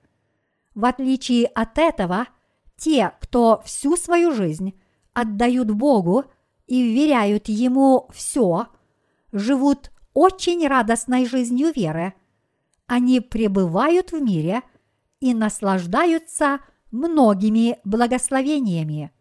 [0.75, 2.29] В отличие от этого–
[2.77, 4.79] те, кто всю свою жизнь
[5.13, 6.25] отдают Богу
[6.67, 8.67] и вверяют Ему все,
[9.33, 12.15] живут очень радостной жизнью веры.
[12.87, 14.63] Они пребывают в мире
[15.21, 16.61] и наслаждаются
[16.91, 19.13] многими благословениями.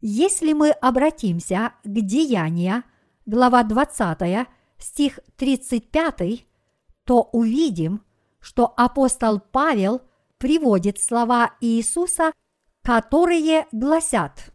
[0.00, 2.84] Если мы обратимся к Деяния,
[3.26, 4.48] глава 20,
[4.78, 6.46] стих 35,
[7.04, 8.02] то увидим,
[8.40, 10.02] что апостол Павел
[10.38, 12.32] приводит слова Иисуса
[12.82, 14.52] которые гласят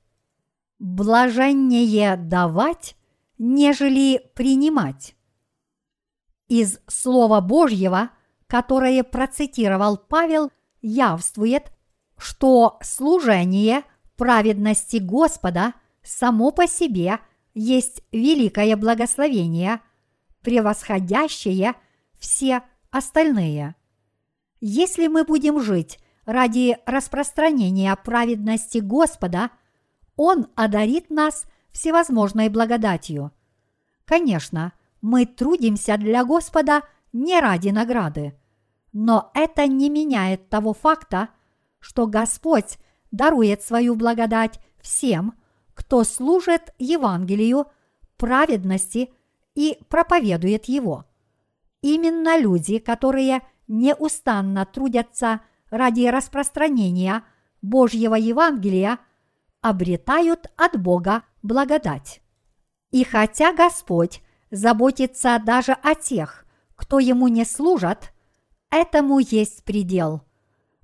[0.79, 2.95] «блаженнее давать,
[3.37, 5.15] нежели принимать».
[6.47, 8.11] Из Слова Божьего,
[8.47, 10.51] которое процитировал Павел,
[10.81, 11.71] явствует,
[12.17, 13.83] что служение
[14.15, 17.19] праведности Господа само по себе
[17.53, 19.81] есть великое благословение,
[20.41, 21.75] превосходящее
[22.17, 22.61] все
[22.91, 23.75] остальные.
[24.59, 29.51] Если мы будем жить ради распространения праведности Господа,
[30.15, 33.31] Он одарит нас всевозможной благодатью.
[34.05, 36.81] Конечно, мы трудимся для Господа
[37.13, 38.37] не ради награды,
[38.93, 41.29] но это не меняет того факта,
[41.87, 42.79] что Господь
[43.11, 45.35] дарует свою благодать всем,
[45.73, 47.67] кто служит Евангелию
[48.17, 49.09] праведности
[49.55, 51.05] и проповедует его.
[51.81, 57.23] Именно люди, которые неустанно трудятся ради распространения
[57.61, 58.99] Божьего Евангелия,
[59.61, 62.19] обретают от Бога благодать.
[62.91, 64.21] И хотя Господь
[64.51, 68.11] заботится даже о тех, кто ему не служат,
[68.71, 70.26] этому есть предел.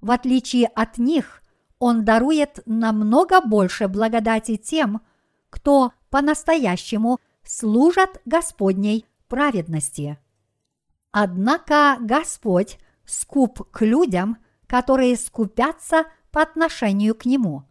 [0.03, 1.41] В отличие от них,
[1.79, 4.99] он дарует намного больше благодати тем,
[5.49, 10.19] кто по-настоящему служат Господней праведности.
[11.11, 17.63] Однако Господь скуп к людям, которые скупятся по отношению к Нему.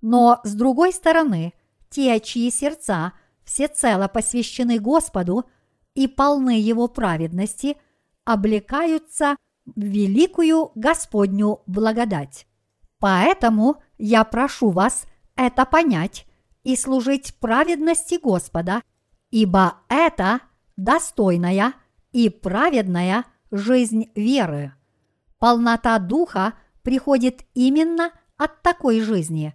[0.00, 1.54] Но, с другой стороны,
[1.90, 5.44] те, чьи сердца всецело посвящены Господу
[5.94, 7.76] и полны Его праведности,
[8.24, 9.34] облекаются
[9.76, 12.46] великую Господню благодать.
[12.98, 15.06] Поэтому я прошу вас
[15.36, 16.26] это понять
[16.62, 18.82] и служить праведности Господа,
[19.30, 20.40] ибо это
[20.76, 21.74] достойная
[22.12, 24.74] и праведная жизнь веры.
[25.38, 29.54] Полнота духа приходит именно от такой жизни.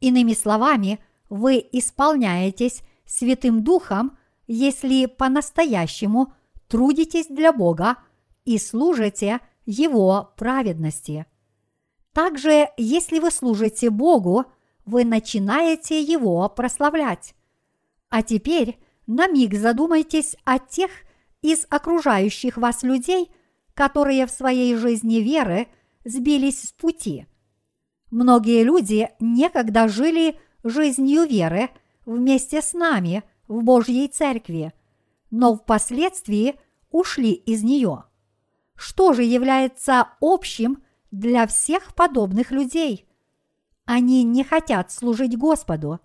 [0.00, 0.98] Иными словами,
[1.28, 6.34] вы исполняетесь Святым Духом, если по-настоящему
[6.68, 7.96] трудитесь для Бога
[8.44, 11.26] и служите Его праведности.
[12.12, 14.44] Также, если вы служите Богу,
[14.84, 17.34] вы начинаете Его прославлять.
[18.10, 20.90] А теперь на миг задумайтесь о тех
[21.40, 23.30] из окружающих вас людей,
[23.74, 25.68] которые в своей жизни веры
[26.04, 27.26] сбились с пути.
[28.10, 31.70] Многие люди некогда жили жизнью веры
[32.04, 34.72] вместе с нами в Божьей Церкви,
[35.30, 36.56] но впоследствии
[36.90, 38.04] ушли из нее.
[38.74, 43.06] Что же является общим для всех подобных людей.
[43.84, 46.00] Они не хотят служить Господу.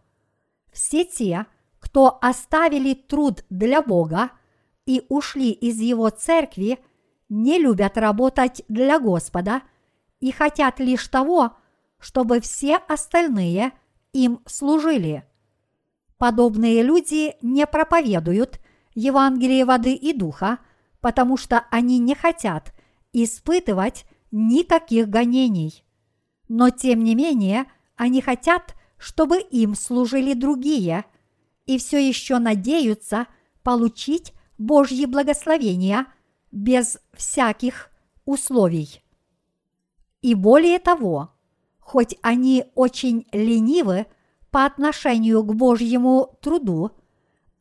[0.71, 1.45] Все те,
[1.79, 4.31] кто оставили труд для Бога
[4.85, 6.79] и ушли из Его церкви,
[7.29, 9.61] не любят работать для Господа
[10.19, 11.53] и хотят лишь того,
[11.99, 13.71] чтобы все остальные
[14.13, 15.25] им служили.
[16.17, 18.59] Подобные люди не проповедуют
[18.95, 20.59] Евангелие воды и духа,
[21.01, 22.73] потому что они не хотят
[23.13, 25.83] испытывать никаких гонений.
[26.47, 31.05] Но тем не менее они хотят, чтобы им служили другие,
[31.65, 33.27] и все еще надеются
[33.63, 36.07] получить Божьи благословения
[36.51, 37.89] без всяких
[38.25, 39.03] условий.
[40.21, 41.31] И более того,
[41.79, 44.07] хоть они очень ленивы
[44.51, 46.91] по отношению к Божьему труду,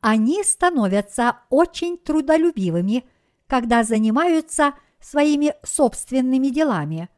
[0.01, 3.03] они становятся очень трудолюбивыми,
[3.47, 7.09] когда занимаются– своими собственными делами.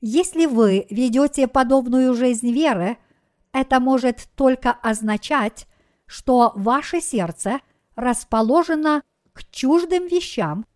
[0.00, 2.98] Если вы ведете подобную жизнь веры,
[3.52, 5.66] это может только означать,
[6.06, 7.60] что ваше сердце
[7.94, 10.66] расположено к чуждым вещам,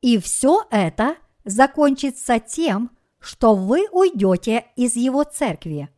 [0.00, 5.88] и все это закончится тем, что вы уйдете из его церкви.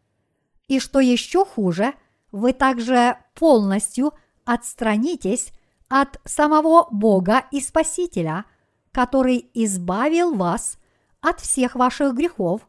[0.68, 1.94] И что еще хуже,
[2.30, 4.12] вы также полностью
[4.44, 5.52] отстранитесь
[5.88, 8.44] от самого Бога и Спасителя–
[8.98, 10.78] который избавил вас
[11.20, 12.68] от всех ваших грехов,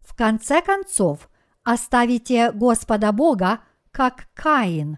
[0.00, 1.28] в конце концов
[1.62, 4.96] оставите Господа Бога, как Каин.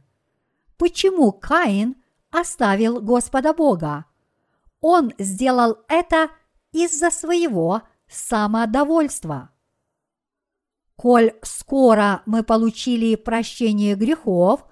[0.76, 1.96] Почему Каин
[2.30, 4.04] оставил Господа Бога?
[4.80, 6.30] Он сделал это
[6.70, 9.50] из-за своего самодовольства.
[10.94, 14.64] Коль скоро мы получили прощение грехов,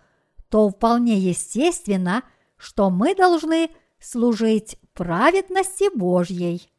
[0.49, 2.22] то вполне естественно,
[2.59, 6.71] что мы должны служить праведности Божьей.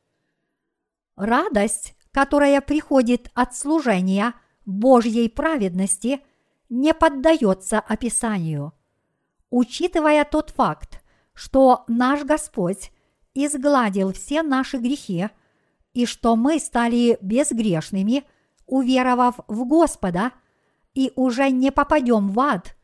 [1.15, 4.33] Радость, которая приходит от служения
[4.65, 6.21] Божьей праведности,
[6.69, 8.73] не поддается описанию.
[9.49, 11.01] Учитывая тот факт,
[11.33, 12.91] что наш Господь
[13.33, 15.29] изгладил все наши грехи
[15.93, 18.25] и что мы стали безгрешными,
[18.65, 20.31] уверовав в Господа,
[20.93, 22.75] и уже не попадем в ад,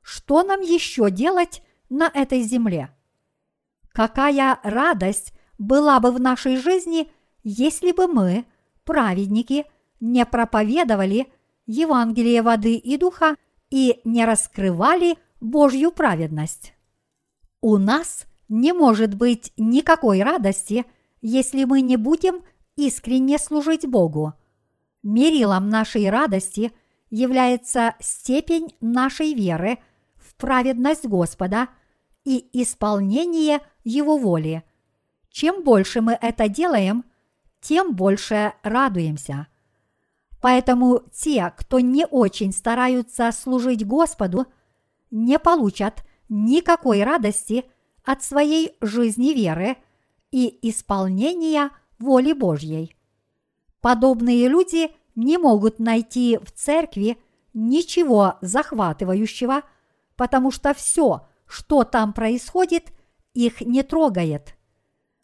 [0.00, 2.90] что нам еще делать на этой земле?
[3.92, 7.10] Какая радость была бы в нашей жизни,
[7.42, 8.44] если бы мы,
[8.84, 9.64] праведники,
[10.00, 11.28] не проповедовали
[11.66, 13.36] Евангелие воды и духа
[13.70, 16.74] и не раскрывали Божью праведность.
[17.60, 20.84] У нас не может быть никакой радости,
[21.20, 22.42] если мы не будем
[22.76, 24.34] искренне служить Богу.
[25.02, 26.72] Мерилом нашей радости
[27.10, 29.78] является степень нашей веры
[30.36, 31.68] праведность Господа
[32.24, 34.64] и исполнение Его воли.
[35.30, 37.04] Чем больше мы это делаем,
[37.60, 39.48] тем больше радуемся.
[40.40, 44.46] Поэтому те, кто не очень стараются служить Господу,
[45.10, 47.64] не получат никакой радости
[48.04, 49.76] от своей жизни веры
[50.30, 52.96] и исполнения воли Божьей.
[53.80, 57.18] Подобные люди не могут найти в церкви
[57.54, 59.62] ничего захватывающего,
[60.16, 62.92] потому что все, что там происходит,
[63.34, 64.54] их не трогает.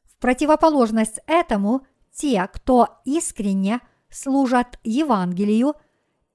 [0.04, 3.80] В противоположность этому, те, кто искренне
[4.10, 5.74] служат Евангелию,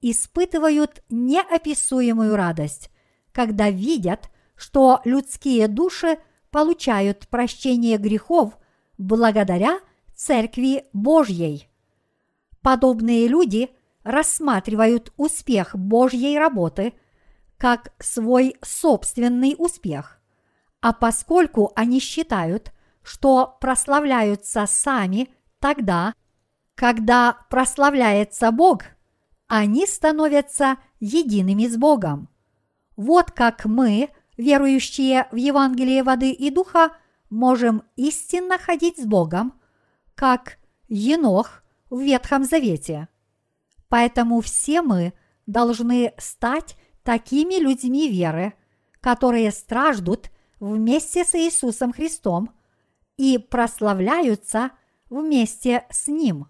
[0.01, 2.89] испытывают неописуемую радость,
[3.32, 6.18] когда видят, что людские души
[6.51, 8.58] получают прощение грехов
[8.97, 9.80] благодаря
[10.16, 11.70] Церкви Божьей.
[12.62, 13.70] Подобные люди
[14.03, 16.93] рассматривают успех Божьей работы
[17.58, 20.20] как свой собственный успех.
[20.82, 22.72] А поскольку они считают,
[23.03, 25.30] что прославляются сами
[25.60, 26.14] тогда,
[26.76, 28.84] когда прославляется Бог,
[29.47, 32.30] они становятся едиными с Богом.
[32.95, 36.91] Вот как мы, верующие в Евангелие воды и духа,
[37.30, 39.60] можем истинно ходить с Богом,
[40.16, 43.08] как Енох в Ветхом Завете.
[43.89, 45.14] Поэтому все мы
[45.45, 46.76] должны стать
[47.08, 48.53] такими людьми веры,
[48.99, 50.30] которые страждут
[50.60, 52.49] вместе с Иисусом Христом
[53.16, 54.72] и прославляются
[55.10, 56.47] вместе с Ним.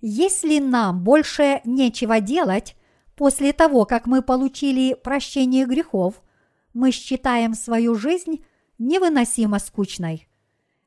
[0.00, 2.74] Если нам больше нечего делать
[3.14, 6.20] после того, как мы получили прощение грехов,
[6.74, 8.44] мы считаем свою жизнь
[8.78, 10.26] невыносимо скучной.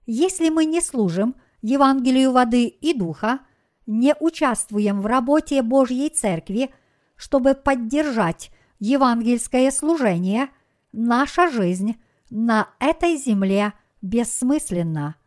[0.05, 3.39] Если мы не служим Евангелию воды и духа,
[3.86, 6.72] не участвуем в работе Божьей Церкви,
[7.20, 8.49] чтобы поддержать
[8.80, 10.47] евангельское служение,
[10.93, 15.17] наша жизнь на этой земле бессмысленна.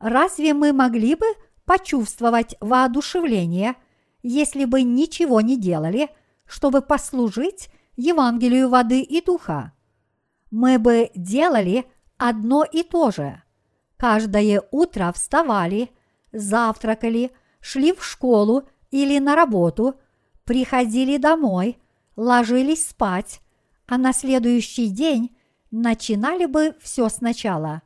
[0.00, 1.26] Разве мы могли бы
[1.64, 3.76] почувствовать воодушевление,
[4.24, 6.10] если бы ничего не делали,
[6.44, 9.72] чтобы послужить Евангелию воды и духа?
[10.50, 11.84] Мы бы делали
[12.18, 13.40] одно и то же.
[13.96, 15.90] Каждое утро вставали,
[16.32, 20.00] завтракали, шли в школу или на работу,
[20.44, 21.78] приходили домой,
[22.16, 23.40] ложились спать,
[23.86, 25.36] а на следующий день
[25.70, 27.82] начинали бы все сначала.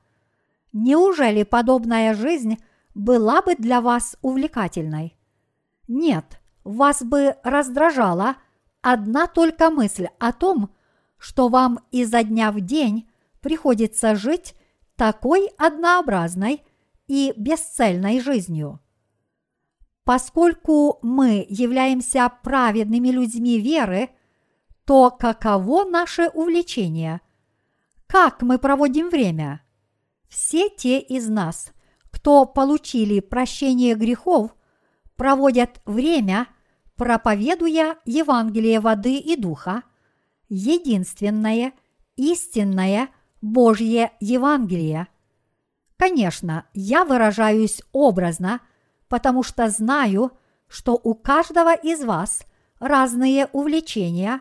[0.73, 2.59] Неужели подобная жизнь
[2.95, 5.17] была бы для вас увлекательной?
[5.89, 8.37] Нет, вас бы раздражала
[8.83, 10.75] одна только мысль о том,
[11.19, 13.09] что вам изо дня в день
[13.41, 14.55] приходится жить
[14.97, 16.63] такой однообразной
[17.07, 18.81] и бесцельной жизнью.
[20.07, 24.11] Поскольку мы являемся праведными людьми веры,
[24.85, 27.21] то каково наше увлечение?
[28.07, 29.63] Как мы проводим время?
[30.29, 31.73] Все те из нас,
[32.13, 34.55] кто получили прощение грехов,
[35.17, 36.47] проводят время,
[36.95, 39.83] проповедуя Евангелие воды и духа,
[40.49, 41.73] единственное,
[42.15, 43.09] истинное
[43.43, 45.09] Божье Евангелие.
[45.97, 48.61] Конечно, я выражаюсь образно,
[49.09, 50.33] потому что знаю,
[50.69, 52.45] что у каждого из вас
[52.79, 54.41] разные увлечения,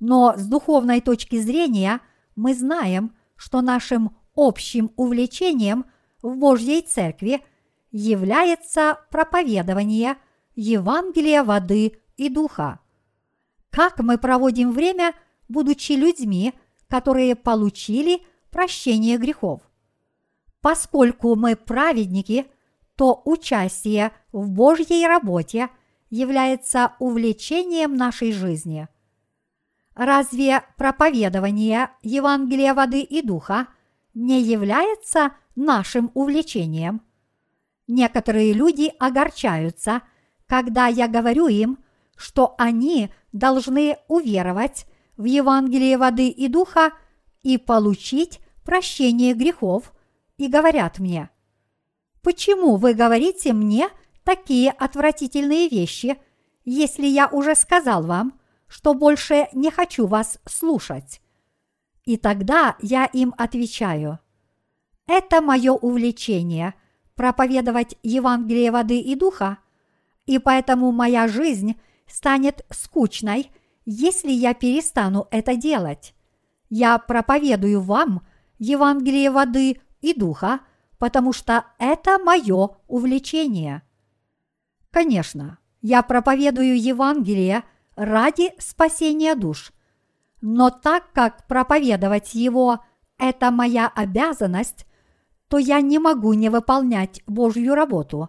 [0.00, 2.00] но с духовной точки зрения
[2.36, 5.84] мы знаем, что нашим общим увлечением
[6.22, 7.42] в Божьей Церкви
[7.90, 10.16] является проповедование
[10.54, 12.80] Евангелия воды и духа.
[13.70, 15.14] Как мы проводим время,
[15.48, 16.54] будучи людьми,
[16.88, 19.62] которые получили прощение грехов.
[20.60, 22.46] Поскольку мы праведники,
[23.00, 25.70] то участие в Божьей работе
[26.10, 28.88] является увлечением нашей жизни.
[29.94, 33.68] Разве проповедование Евангелия воды и духа
[34.12, 37.00] не является нашим увлечением?
[37.88, 40.02] Некоторые люди огорчаются,
[40.46, 41.78] когда я говорю им,
[42.18, 44.84] что они должны уверовать
[45.16, 46.92] в Евангелие воды и духа
[47.42, 49.94] и получить прощение грехов,
[50.36, 51.30] и говорят мне,
[52.22, 53.88] «Почему вы говорите мне
[54.24, 56.18] такие отвратительные вещи,
[56.64, 61.20] если я уже сказал вам, что больше не хочу вас слушать?»
[62.04, 64.18] И тогда я им отвечаю,
[65.06, 66.74] «Это мое увлечение–
[67.14, 69.58] проповедовать Евангелие воды и духа,
[70.24, 73.50] и поэтому моя жизнь станет скучной,
[73.84, 76.14] если я перестану это делать
[76.70, 78.26] я проповедую вам
[78.58, 80.60] Евангелие воды и духа,
[81.00, 83.82] потому что это мое увлечение.
[84.90, 87.64] Конечно, Я проповедую Евангелие
[87.96, 89.72] ради спасения душ.
[90.42, 92.84] Но так как проповедовать его–
[93.18, 94.84] это моя обязанность,
[95.48, 98.28] то я не могу не выполнять Божью работу.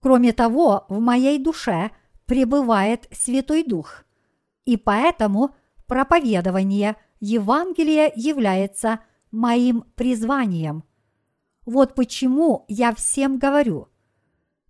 [0.00, 1.90] Кроме того, в моей душе
[2.24, 4.04] пребывает Святой Дух,
[4.64, 5.54] и поэтому
[5.86, 9.00] проповедование Евангелия является
[9.30, 10.84] моим призванием.
[11.66, 13.88] Вот почему я всем говорю,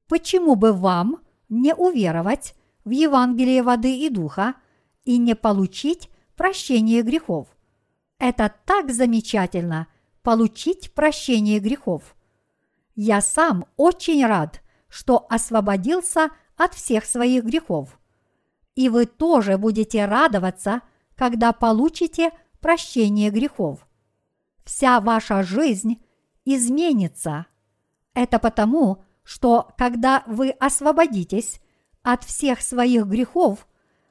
[0.09, 1.21] почему бы вам
[1.51, 4.55] не уверовать в Евангелие воды и духа
[5.05, 7.49] и не получить прощение грехов.
[8.19, 9.89] Это так замечательно
[10.23, 12.17] получить прощение грехов.
[12.95, 18.01] Я сам очень рад, что освободился от всех своих грехов.
[18.75, 20.81] И вы тоже будете радоваться,
[21.15, 22.31] когда получите
[22.61, 23.87] прощение грехов.
[24.65, 26.01] Вся ваша жизнь
[26.47, 27.45] изменится.
[28.15, 31.61] Это потому, что когда вы освободитесь
[32.03, 33.67] от всех своих грехов,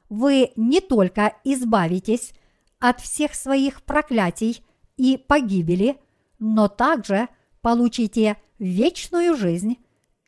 [0.09, 2.33] вы не только избавитесь
[2.79, 4.63] от всех своих проклятий
[4.97, 5.97] и погибели,
[6.37, 7.29] но также
[7.61, 9.77] получите вечную жизнь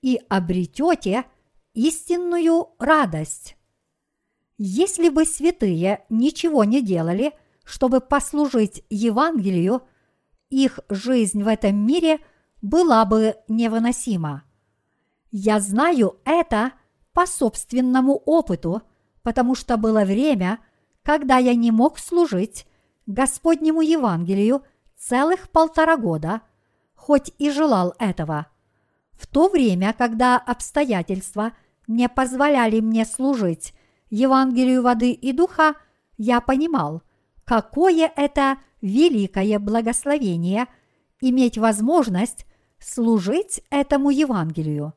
[0.01, 1.25] и обретете
[1.73, 3.57] истинную радость.
[4.57, 7.33] Если бы святые ничего не делали,
[7.63, 9.83] чтобы послужить Евангелию,
[10.49, 12.19] их жизнь в этом мире
[12.61, 14.43] была бы невыносима.
[15.31, 16.71] Я знаю это
[17.13, 18.81] по собственному опыту,
[19.23, 20.59] потому что было время,
[21.03, 22.65] когда я не мог служить
[23.05, 24.63] Господнему Евангелию
[24.97, 26.41] целых полтора года,
[26.95, 28.47] хоть и желал этого.
[29.11, 31.53] В то время, когда обстоятельства
[31.87, 33.73] не позволяли мне служить
[34.09, 35.75] Евангелию воды и духа,
[36.17, 37.01] я понимал,
[37.45, 40.67] какое это великое благословение
[41.21, 42.45] иметь возможность
[42.79, 44.93] служить этому Евангелию.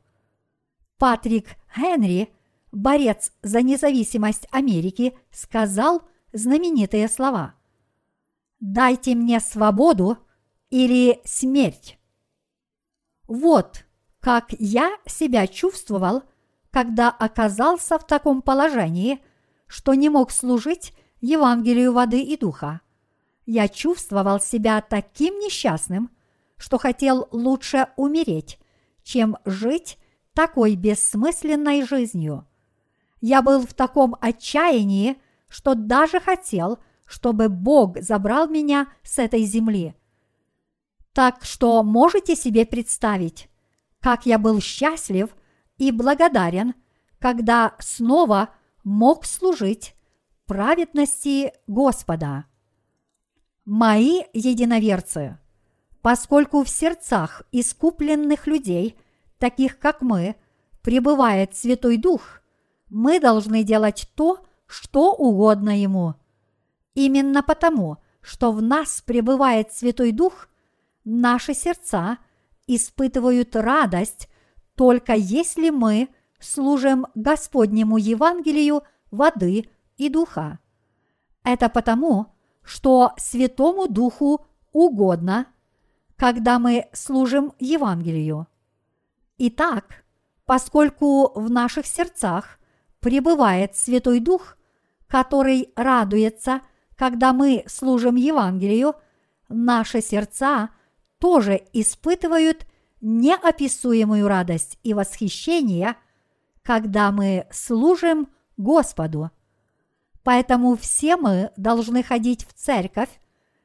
[0.97, 2.29] Патрик Генри,
[2.71, 7.55] борец за независимость Америки, сказал знаменитые слова
[8.59, 10.17] «Дайте мне свободу
[10.69, 11.97] или смерть».
[13.27, 13.85] Вот
[14.19, 16.23] как я себя чувствовал,
[16.69, 19.19] когда оказался в таком положении,
[19.67, 22.81] что не мог служить Евангелию воды и духа.
[23.45, 26.11] Я чувствовал себя таким несчастным,
[26.57, 28.59] что хотел лучше умереть,
[29.03, 29.97] чем жить
[30.33, 32.47] такой бессмысленной жизнью.
[33.19, 35.17] Я был в таком отчаянии,
[35.49, 39.95] что даже хотел, чтобы Бог забрал меня с этой земли.
[41.13, 43.49] Так что можете себе представить,
[43.99, 45.35] как я был счастлив
[45.77, 46.73] и благодарен,
[47.19, 48.49] когда снова
[48.83, 49.95] мог служить
[50.45, 52.45] праведности Господа.
[53.73, 55.37] Мои единоверцы,
[56.01, 58.97] поскольку в сердцах искупленных людей–
[59.37, 60.35] таких как мы,
[60.81, 62.41] пребывает Святой Дух,
[62.89, 66.15] мы должны делать то, что угодно Ему.
[66.95, 70.49] Именно потому, что в нас пребывает Святой Дух,
[71.05, 72.17] наши сердца
[72.67, 74.27] испытывают радость
[74.75, 76.09] только если мы
[76.41, 80.59] служим Господнему Евангелию воды и духа.
[81.45, 82.27] Это потому,
[82.63, 85.47] что Святому Духу угодно,
[86.15, 88.47] когда мы служим Евангелию.
[89.37, 90.03] Итак,
[90.45, 92.59] поскольку в наших сердцах
[92.99, 94.57] пребывает Святой Дух,
[95.07, 96.61] который радуется,
[96.95, 98.95] когда мы служим Евангелию,
[99.49, 100.69] наши сердца
[101.17, 102.65] тоже испытывают
[103.01, 105.95] неописуемую радость и восхищение,
[106.61, 109.31] когда мы служим Господу.
[110.23, 113.09] Поэтому все мы должны ходить в церковь,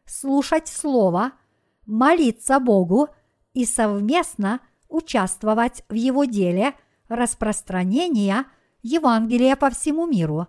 [0.04, 1.32] слушать Слово,
[1.86, 3.08] молиться Богу
[3.54, 6.74] и совместно– участвовать в его деле
[7.08, 8.46] распространения
[8.82, 10.48] Евангелия по всему миру.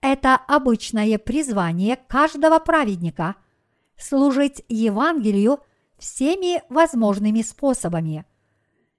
[0.00, 3.36] Это обычное призвание каждого праведника–
[3.96, 5.60] служить Евангелию
[5.98, 8.26] всеми возможными способами.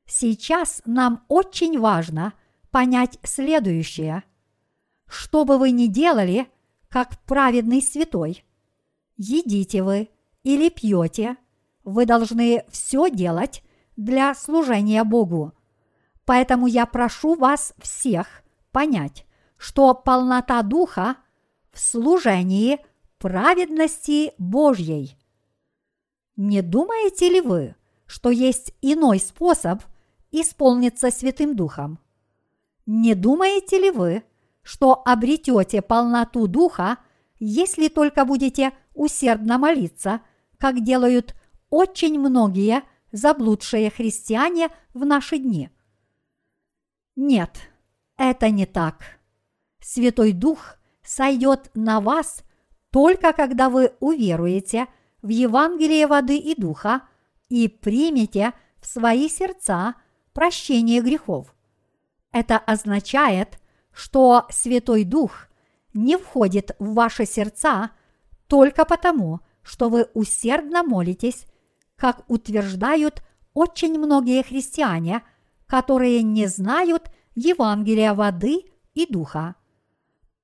[0.05, 2.33] Сейчас нам очень важно
[2.71, 4.23] понять следующее.
[5.07, 6.47] Что бы вы ни делали,
[6.89, 8.43] как праведный святой,
[9.17, 10.09] едите вы
[10.43, 11.37] или пьете,
[11.83, 13.63] вы должны все делать
[13.95, 15.53] для служения Богу.
[16.25, 18.27] Поэтому я прошу вас всех
[18.71, 19.25] понять,
[19.57, 21.15] что полнота Духа
[21.71, 22.79] в служении
[23.17, 25.17] праведности Божьей.
[26.35, 29.81] Не думаете ли вы, что есть иной способ
[30.31, 31.99] исполниться Святым Духом?
[32.85, 34.23] Не думаете ли вы,
[34.67, 36.97] что обретете полноту Духа,
[37.39, 40.21] если только будете усердно молиться,
[40.57, 41.35] как делают
[41.69, 45.69] очень многие– заблудшие христиане в наши дни.
[47.15, 47.69] Нет,
[48.17, 49.19] Это не так.
[49.79, 52.43] Святой Дух сойдет на вас
[52.89, 54.87] только когда вы уверуете
[55.21, 57.03] в Евангелие воды и духа
[57.47, 59.93] и примете в свои сердца
[60.33, 61.53] прощение грехов.
[62.31, 63.59] Это означает,
[63.97, 65.47] что Святой Дух
[65.95, 67.89] не входит в ваши сердца
[68.45, 71.47] только потому, что вы усердно молитесь,
[71.95, 73.23] как утверждают
[73.55, 75.23] очень многие христиане,
[75.65, 79.55] которые не знают Евангелия воды и духа.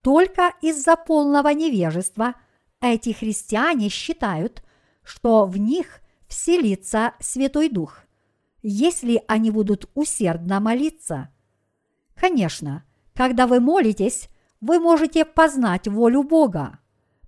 [0.02, 2.34] Только из-за полного невежества
[2.82, 4.64] эти христиане считают,
[5.04, 8.00] что в них вселится Святой Дух,
[8.64, 11.30] если они будут усердно молиться.
[12.16, 12.84] Конечно,
[13.16, 14.30] когда вы молитесь,
[14.62, 16.80] вы можете познать волю Бога,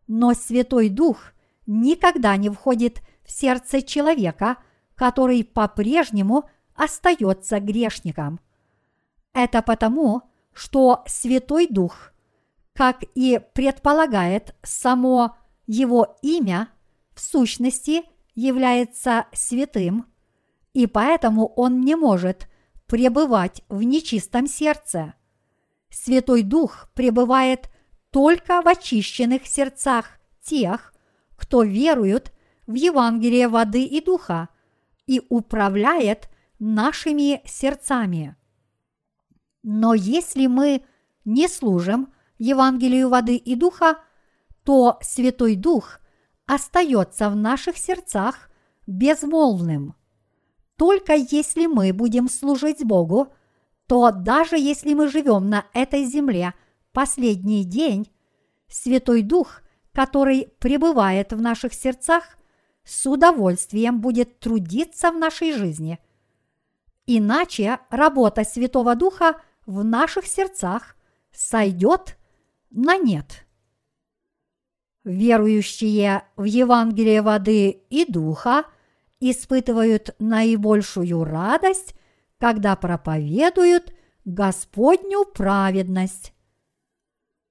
[0.08, 1.34] но Святой Дух
[1.68, 4.58] никогда не входит в сердце человека,
[4.96, 8.40] который по-прежнему остается грешником.
[9.34, 10.24] Это потому,
[10.54, 12.14] что Святой Дух,
[12.74, 15.36] как и предполагает само
[15.68, 16.70] его имя,
[17.14, 18.04] в сущности
[18.36, 20.06] является святым,
[20.74, 22.50] и поэтому он не может
[22.86, 25.14] пребывать в нечистом сердце.
[25.96, 27.70] Святой Дух пребывает
[28.12, 30.94] только в очищенных сердцах тех,
[31.38, 32.34] кто верует
[32.68, 34.50] в Евангелие воды и духа
[35.08, 36.30] и управляет
[36.60, 38.36] нашими сердцами.
[39.64, 40.84] Но если мы
[41.24, 44.00] не служим Евангелию воды и духа,
[44.64, 46.00] то Святой Дух
[46.46, 48.50] остается в наших сердцах
[48.86, 49.96] безмолвным.
[50.76, 53.34] Только если мы будем служить Богу,
[53.88, 56.54] то даже если мы живем на этой земле
[56.92, 58.12] последний день,
[58.68, 59.62] Святой Дух,
[59.94, 62.38] который пребывает в наших сердцах,
[62.84, 66.00] с удовольствием будет трудиться в нашей жизни.
[67.06, 70.96] Иначе работа Святого Духа в наших сердцах
[71.32, 72.18] сойдет
[72.70, 73.46] на нет.
[75.04, 78.66] Верующие в Евангелие воды и духа
[79.20, 81.95] испытывают наибольшую радость,
[82.40, 83.94] когда проповедуют
[84.26, 86.34] Господню праведность.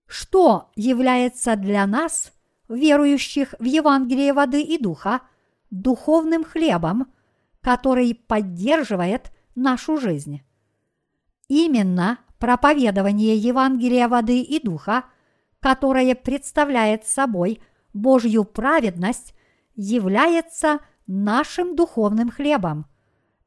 [0.06, 2.32] Что является для нас,
[2.68, 5.22] верующих в Евангелие воды и духа,
[5.70, 7.12] духовным хлебом,
[7.60, 10.42] который поддерживает нашу жизнь?
[11.48, 15.04] Именно проповедование Евангелия воды и духа,
[15.60, 17.62] которое представляет собой
[17.92, 19.34] Божью праведность,
[19.74, 22.86] является нашим духовным хлебом,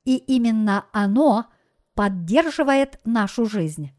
[0.07, 1.47] и именно оно
[1.93, 3.91] поддерживает нашу жизнь.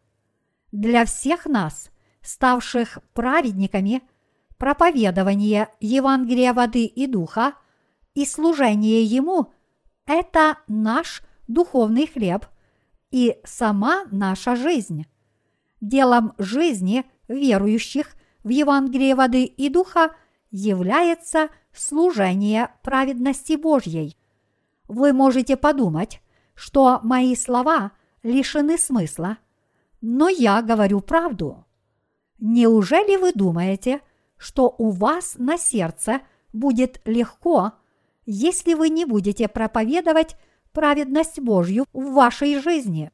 [0.73, 1.91] Для всех нас,
[2.23, 4.03] ставших праведниками,
[4.57, 7.53] проповедование Евангелия воды и духа
[8.15, 9.53] и служение Ему–
[10.07, 12.47] это наш духовный хлеб–
[13.11, 15.07] и сама наша жизнь.
[15.81, 20.15] Делом жизни верующих в Евангелие воды и духа
[20.51, 24.18] является служение праведности Божьей.
[24.89, 26.21] Вы можете подумать,
[26.55, 29.39] что мои слова лишены смысла,
[30.01, 31.65] но я говорю правду.
[32.39, 34.01] Неужели вы думаете,
[34.37, 36.23] что у вас на сердце
[36.53, 37.73] будет легко,
[38.25, 40.37] если вы не будете проповедовать
[40.73, 43.11] праведность Божью в вашей жизни.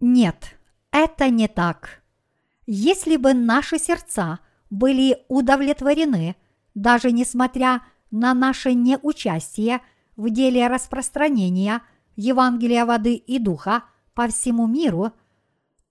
[0.00, 0.56] Нет,
[0.90, 2.02] это не так.
[2.66, 4.38] Если бы наши сердца
[4.70, 6.36] были удовлетворены,
[6.74, 9.80] даже несмотря на наше неучастие
[10.16, 11.82] в деле распространения
[12.16, 13.84] Евангелия воды и духа
[14.14, 15.12] по всему миру,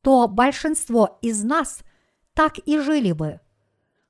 [0.02, 1.84] то большинство из нас
[2.34, 3.40] так и жили бы.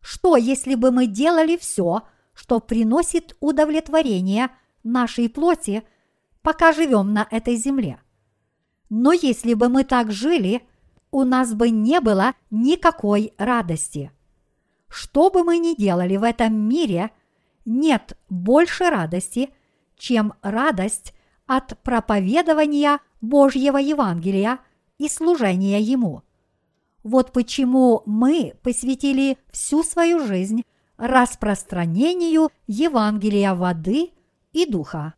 [0.01, 2.03] Что, если бы мы делали все,
[2.33, 4.49] что приносит удовлетворение
[4.83, 5.83] нашей плоти
[6.41, 8.01] пока живем на этой земле.
[8.89, 10.67] Но если бы мы так жили,
[11.09, 14.11] у нас бы не было никакой радости.
[14.89, 17.11] Что бы мы ни делали в этом мире,
[17.65, 19.49] нет больше радости,
[20.03, 21.13] чем радость
[21.47, 24.59] от проповедования Божьего Евангелия
[24.97, 26.23] и служения Ему.
[27.03, 30.63] Вот почему мы посвятили всю свою жизнь
[30.97, 34.11] распространению Евангелия воды
[34.51, 35.13] и духа.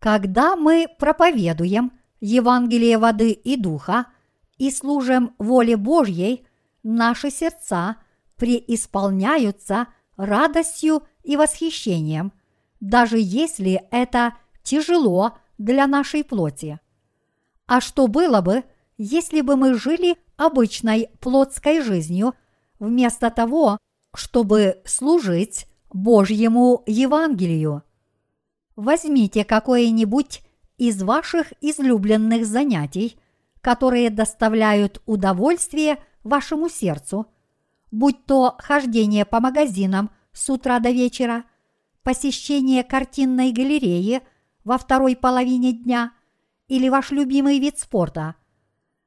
[0.00, 4.06] Когда мы проповедуем Евангелие воды и духа
[4.58, 6.44] и служим воле Божьей,
[6.82, 7.94] наши сердца
[8.36, 9.86] преисполняются
[10.16, 12.32] радостью и восхищением,
[12.80, 16.80] даже если это тяжело для нашей плоти.
[17.66, 18.64] А что было бы,
[18.98, 22.34] если бы мы жили обычной плотской жизнью,
[22.78, 23.78] вместо того,
[24.14, 27.82] чтобы служить Божьему Евангелию?
[28.76, 30.42] Возьмите какое-нибудь
[30.78, 33.18] из ваших излюбленных занятий,
[33.60, 37.26] которые доставляют удовольствие вашему сердцу,
[37.90, 41.44] будь то хождение по магазинам с утра до вечера,
[42.02, 44.22] посещение картинной галереи
[44.64, 46.12] во второй половине дня
[46.68, 48.36] или ваш любимый вид спорта.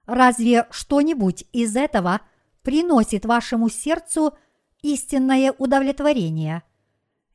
[0.05, 2.21] Разве что-нибудь из этого
[2.61, 4.37] приносит вашему сердцу
[4.81, 6.63] истинное удовлетворение?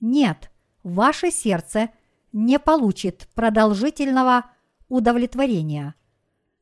[0.00, 0.50] Нет,
[0.82, 1.90] ваше сердце
[2.32, 4.50] не получит продолжительного
[4.88, 5.94] удовлетворения.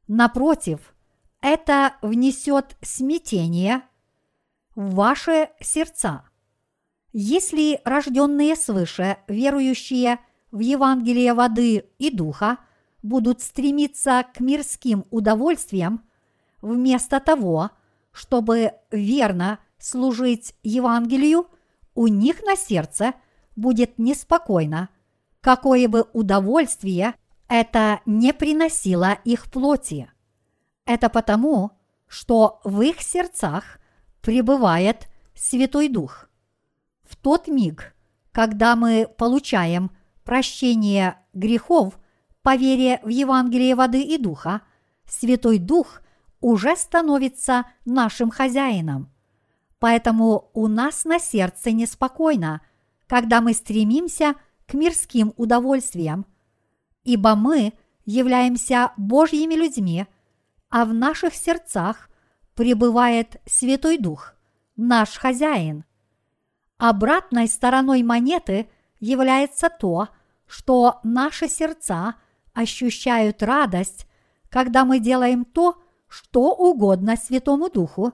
[0.07, 0.95] Напротив,
[1.41, 3.83] это внесет смятение
[4.75, 6.29] в ваши сердца.
[7.19, 10.19] Если рожденные свыше, верующие
[10.51, 12.59] в Евангелие воды и духа,
[13.03, 16.05] будут стремиться к мирским удовольствиям,
[16.61, 17.71] вместо того,
[18.13, 21.47] чтобы верно служить Евангелию,
[21.95, 23.15] у них на сердце
[23.57, 24.91] будет неспокойно,
[25.41, 27.15] какое бы удовольствие
[27.49, 30.11] это не приносило их плоти.
[30.85, 31.71] Это потому,
[32.09, 33.79] что в их сердцах
[34.21, 36.26] пребывает Святой Дух.
[37.09, 37.95] В тот миг,
[38.33, 39.91] когда мы получаем
[40.25, 41.99] прощение грехов
[42.43, 44.63] по вере в Евангелие воды и духа,
[45.09, 46.03] Святой Дух
[46.41, 49.13] уже становится нашим хозяином.
[49.79, 52.61] Поэтому у нас на сердце неспокойно,
[53.07, 54.35] когда мы стремимся
[54.67, 56.27] к мирским удовольствиям,
[57.05, 57.73] ибо мы
[58.05, 60.07] являемся Божьими людьми,
[60.71, 62.11] а в наших сердцах
[62.55, 64.35] пребывает Святой Дух,
[64.77, 65.86] наш хозяин.
[66.79, 68.69] Обратной стороной монеты
[69.01, 70.09] является то,
[70.47, 72.17] что наши сердца
[72.53, 74.07] ощущают радость,
[74.51, 78.13] когда мы делаем то, что угодно Святому Духу,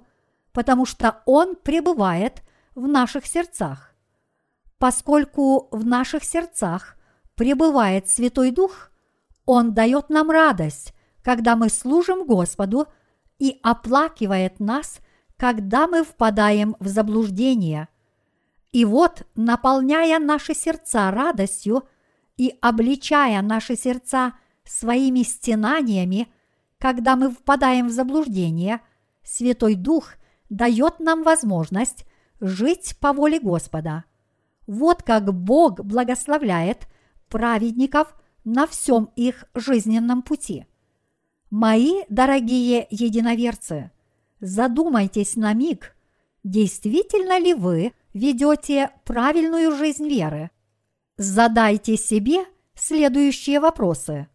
[0.52, 2.42] потому что Он пребывает
[2.74, 3.94] в наших сердцах.
[4.78, 6.96] Поскольку в наших сердцах
[7.34, 8.90] пребывает Святой Дух,
[9.44, 12.86] Он дает нам радость, когда мы служим Господу
[13.38, 14.98] и оплакивает нас,
[15.36, 17.88] когда мы впадаем в заблуждение.
[18.72, 21.84] И вот, наполняя наши сердца радостью
[22.38, 24.32] и обличая наши сердца
[24.64, 26.32] своими стенаниями,
[26.78, 28.80] когда мы впадаем в заблуждение,
[29.22, 30.14] Святой Дух
[30.48, 32.06] дает нам возможность
[32.40, 34.04] жить по воле Господа.
[34.66, 36.88] Вот как Бог благословляет
[37.28, 38.14] праведников
[38.44, 40.66] на всем их жизненном пути.
[41.50, 43.90] Мои дорогие единоверцы,
[44.40, 45.94] задумайтесь на миг,
[46.42, 50.50] действительно ли вы ведете правильную жизнь веры.
[51.16, 52.44] Задайте себе
[52.74, 54.28] следующие вопросы.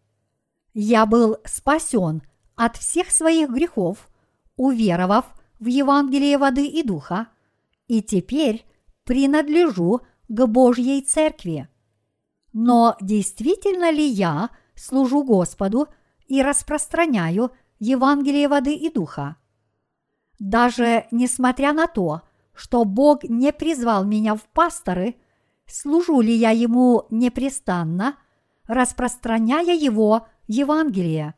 [0.74, 2.22] Я был спасен
[2.54, 4.08] от всех своих грехов,
[4.56, 5.26] уверовав
[5.58, 7.28] в Евангелие воды и духа,
[7.86, 8.64] и теперь
[9.04, 11.68] принадлежу к Божьей Церкви.
[12.52, 15.88] Но действительно ли я служу Господу
[16.26, 19.36] и распространяю Евангелие воды и духа.
[20.38, 22.22] Даже несмотря на то,
[22.58, 25.16] что Бог не призвал меня в пасторы,
[25.66, 28.16] служу ли я Ему непрестанно,
[28.66, 31.34] распространяя Его Евангелие?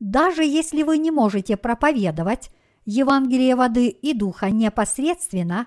[0.00, 2.50] Даже если вы не можете проповедовать
[2.84, 5.66] Евангелие воды и духа непосредственно,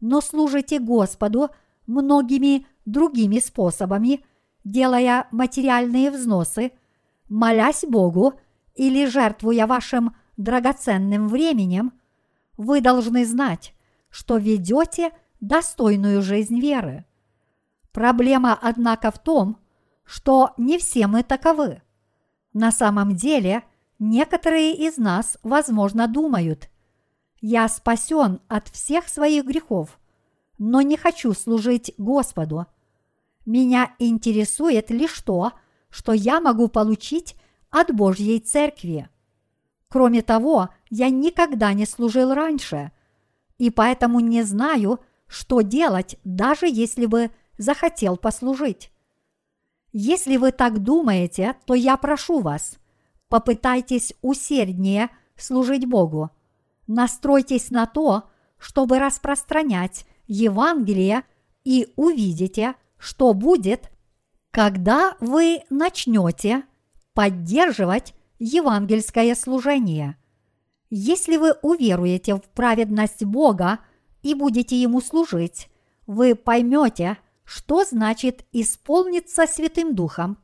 [0.00, 1.48] но служите Господу
[1.86, 4.24] многими другими способами,
[4.64, 6.72] делая материальные взносы–
[7.32, 8.34] молясь Богу
[8.74, 11.92] или жертвуя вашим драгоценным временем,
[12.58, 13.74] вы должны знать,
[14.12, 15.10] что ведете
[15.40, 17.04] достойную жизнь веры.
[17.90, 19.56] Проблема, однако, в том,
[20.04, 21.82] что не все мы таковы.
[22.52, 23.64] На самом деле,
[23.98, 26.68] некоторые из нас, возможно, думают,
[27.40, 29.98] я спасен от всех своих грехов,
[30.58, 32.66] но не хочу служить Господу.
[33.46, 35.52] Меня интересует лишь то,
[35.88, 37.34] что я могу получить
[37.70, 39.08] от Божьей Церкви.
[39.88, 42.92] Кроме того, я никогда не служил раньше,
[43.62, 44.98] и поэтому не знаю,
[45.28, 48.90] что делать, даже если бы захотел послужить.
[49.92, 52.80] Если вы так думаете, то я прошу вас,
[53.28, 56.30] попытайтесь усерднее служить Богу.
[56.88, 58.24] Настройтесь на то,
[58.58, 61.22] чтобы распространять Евангелие
[61.62, 63.92] и увидите, что будет,
[64.50, 66.64] когда вы начнете
[67.14, 70.16] поддерживать евангельское служение.
[70.94, 73.78] Если вы уверуете в праведность Бога
[74.22, 75.70] и будете Ему служить,
[76.06, 80.36] вы поймете, что значит исполниться Святым Духом.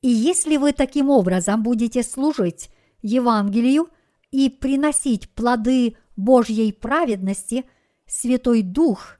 [0.00, 2.70] И если вы таким образом будете служить
[3.02, 3.88] Евангелию
[4.30, 7.64] и приносить плоды Божьей праведности,
[8.06, 9.16] Святой Дух,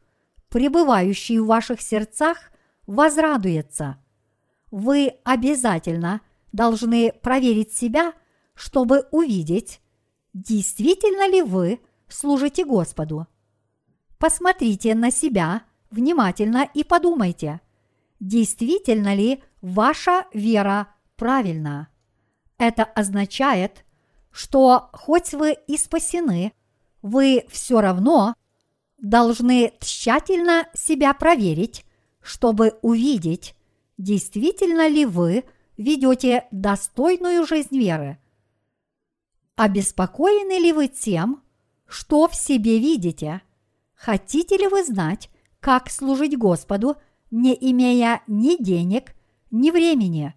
[0.50, 2.38] пребывающий в ваших сердцах,
[2.86, 3.98] возрадуется–
[4.76, 8.12] вы обязательно должны проверить себя,
[8.54, 9.80] чтобы увидеть,
[10.34, 13.26] действительно ли вы служите Господу.
[14.18, 17.60] Посмотрите на себя внимательно и подумайте,
[18.20, 21.88] действительно ли ваша вера правильна.
[22.58, 23.84] Это означает,
[24.30, 26.52] что хоть вы и спасены,
[27.02, 28.34] вы все равно
[28.98, 31.84] должны тщательно себя проверить,
[32.20, 33.54] чтобы увидеть,
[33.98, 35.44] действительно ли вы
[35.76, 38.18] ведете достойную жизнь веры.
[39.56, 41.42] Обеспокоены ли вы тем,
[41.86, 43.40] что в себе видите?
[43.94, 45.30] Хотите ли вы знать,
[45.60, 46.96] как служить Господу,
[47.30, 49.14] не имея ни денег,
[49.52, 50.34] ни времени?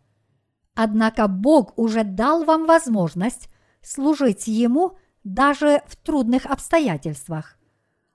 [0.75, 3.49] Однако Бог уже дал вам возможность
[3.81, 7.57] служить Ему даже в трудных обстоятельствах.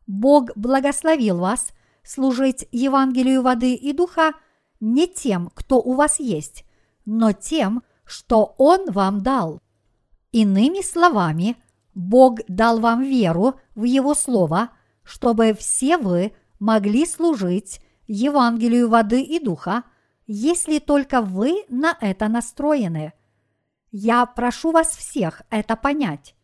[0.07, 1.73] Бог благословил вас
[2.05, 4.35] служить Евангелию воды и духа
[4.79, 6.65] не тем, кто у вас есть,
[7.05, 9.61] но тем, что Он вам дал.
[10.33, 11.57] Иными словами,
[11.95, 14.71] Бог дал вам веру в Его Слово,
[15.05, 19.85] чтобы все вы могли служить Евангелию воды и духа,
[20.27, 23.13] если только вы на это настроены.
[23.91, 26.35] Я прошу вас всех это понять.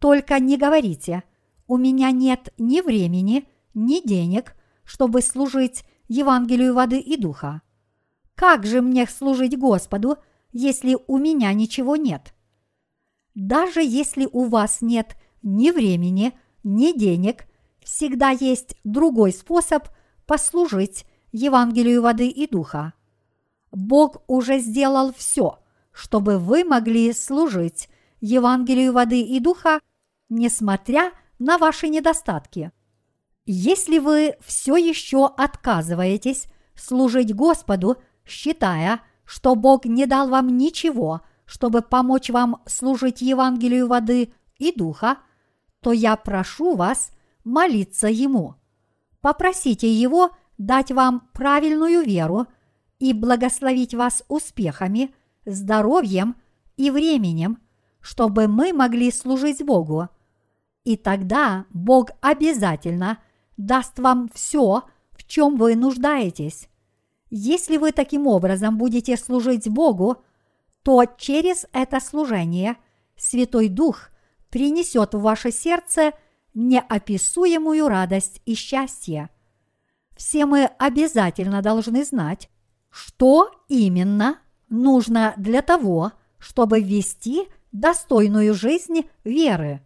[0.00, 1.22] Только не говорите,
[1.68, 7.62] у меня нет ни времени, ни денег, чтобы служить Евангелию воды и духа.
[8.34, 10.18] Как же мне служить Господу,
[10.50, 12.35] если у меня ничего нет?
[13.36, 16.32] Даже если у вас нет ни времени,
[16.64, 17.46] ни денег,
[17.84, 19.88] всегда есть другой способ
[20.24, 22.94] послужить Евангелию воды и духа.
[23.70, 25.58] Бог уже сделал все,
[25.92, 27.90] чтобы вы могли служить
[28.22, 29.80] Евангелию воды и духа,
[30.30, 32.72] несмотря на ваши недостатки.
[33.44, 41.80] Если вы все еще отказываетесь служить Господу считая, что Бог не дал вам ничего, чтобы
[41.80, 45.18] помочь вам служить Евангелию воды и духа,
[45.80, 47.10] то я прошу вас
[47.44, 48.56] молиться Ему.
[49.20, 52.46] Попросите Его дать вам правильную веру
[52.98, 56.36] и благословить вас успехами, здоровьем
[56.76, 57.58] и временем,
[58.00, 60.08] чтобы мы могли служить Богу.
[60.84, 63.18] И тогда Бог обязательно
[63.56, 66.68] даст вам все, в чем вы нуждаетесь.
[67.30, 70.22] Если вы таким образом будете служить Богу,
[70.86, 72.76] то через это служение
[73.16, 74.10] Святой Дух
[74.50, 76.12] принесет в ваше сердце
[76.54, 79.28] неописуемую радость и счастье.
[80.16, 82.48] Все мы обязательно должны знать,
[82.88, 89.82] что именно нужно для того, чтобы вести достойную жизнь веры.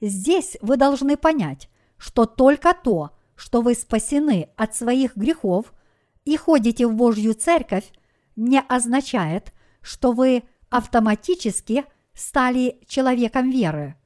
[0.00, 5.72] Здесь вы должны понять, что только то, что вы спасены от своих грехов–
[6.24, 7.90] и ходите в Божью церковь,
[8.36, 9.52] не означает,
[9.82, 13.96] что вы автоматически стали человеком веры.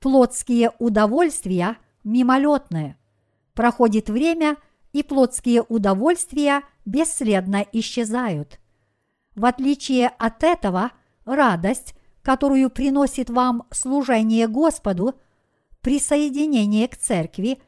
[0.00, 2.96] Плотские удовольствия мимолетные.
[3.54, 4.56] Проходит время,
[4.92, 8.60] и плотские удовольствия бесследно исчезают.
[9.34, 10.90] В отличие от этого,
[11.24, 15.14] радость, которую приносит вам служение Господу,
[15.80, 17.62] присоединение к церкви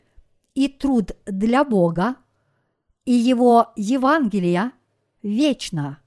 [0.55, 2.17] и труд для Бога–
[3.05, 4.73] и его Евангелие
[5.23, 6.01] вечно.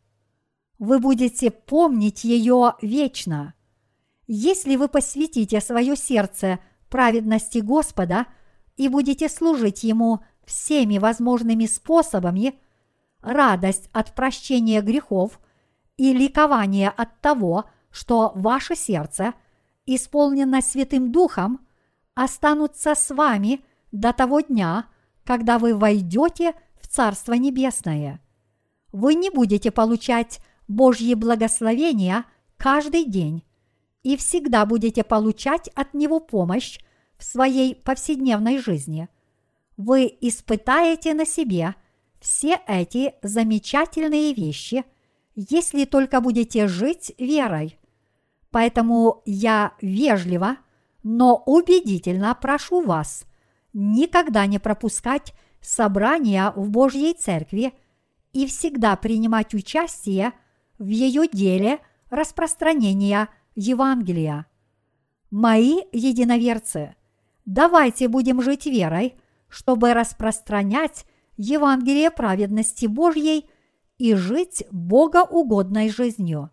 [0.79, 3.53] Вы будете помнить ее вечно.
[4.27, 6.59] Если вы посвятите свое сердце
[6.89, 8.27] праведности Господа
[8.75, 12.59] и будете служить Ему всеми возможными способами,
[13.21, 15.39] радость от прощения грехов
[15.97, 19.33] и ликование от того, что ваше сердце
[19.87, 21.65] исполнено Святым Духом,
[22.13, 23.61] останутся с вами
[23.91, 24.85] до того дня,
[25.23, 28.21] когда вы войдете в Царство Небесное.
[28.91, 32.25] Вы не будете получать Божьи благословения
[32.57, 33.43] каждый день
[34.03, 36.79] и всегда будете получать от Него помощь
[37.17, 39.09] в своей повседневной жизни.
[39.75, 41.75] Вы испытаете на себе
[42.19, 44.83] все эти замечательные вещи,
[45.35, 47.77] если только будете жить верой.
[48.49, 50.57] Поэтому я вежливо,
[51.03, 53.25] но убедительно прошу вас
[53.73, 57.73] никогда не пропускать собрания в Божьей Церкви
[58.33, 60.33] и всегда принимать участие
[60.77, 64.45] в ее деле распространения Евангелия.
[65.29, 66.95] Мои единоверцы,
[67.45, 69.15] давайте будем жить верой,
[69.49, 71.05] чтобы распространять
[71.37, 73.49] Евангелие праведности Божьей
[73.97, 76.51] и жить богоугодной жизнью.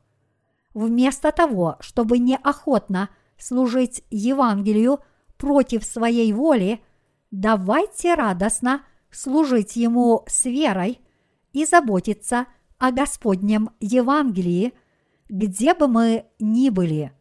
[0.72, 5.00] Вместо того, чтобы неохотно служить Евангелию
[5.36, 6.80] против своей воли,
[7.30, 8.82] давайте радостно–
[9.14, 11.00] служить Ему с верой
[11.52, 12.46] и заботиться
[12.84, 14.74] о Господнем Евангелии,
[15.30, 17.12] где бы мы ни были.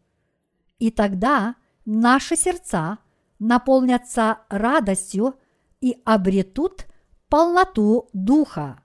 [0.78, 1.56] И тогда
[1.86, 2.98] наши сердца
[3.40, 5.36] наполнятся радостью
[5.80, 6.86] и обретут
[7.30, 8.84] полноту духа.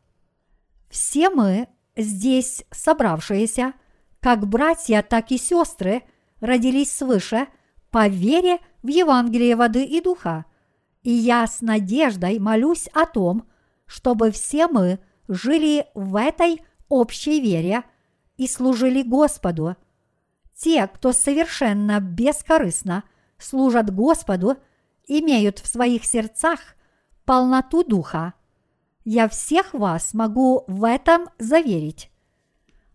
[0.88, 1.66] Все мы
[1.96, 3.72] здесь собравшиеся,
[4.20, 6.04] как братья, так и сестры,
[6.38, 7.48] родились свыше
[7.90, 10.44] по вере в Евангелие воды и духа.
[11.02, 13.48] И я с надеждой молюсь о том,
[13.86, 17.84] чтобы все мы жили в этой общей вере
[18.36, 19.76] и служили Господу.
[20.54, 23.04] Те, кто совершенно бескорыстно
[23.38, 24.56] служат Господу,
[25.06, 26.60] имеют в своих сердцах
[27.24, 28.34] полноту духа.
[29.04, 32.10] Я всех вас могу в этом заверить.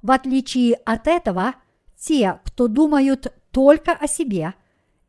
[0.02, 1.56] В отличие от этого,
[1.98, 4.54] те, кто думают только о себе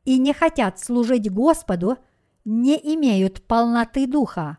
[0.04, 1.98] и не хотят служить Господу,
[2.44, 4.58] не имеют полноты духа.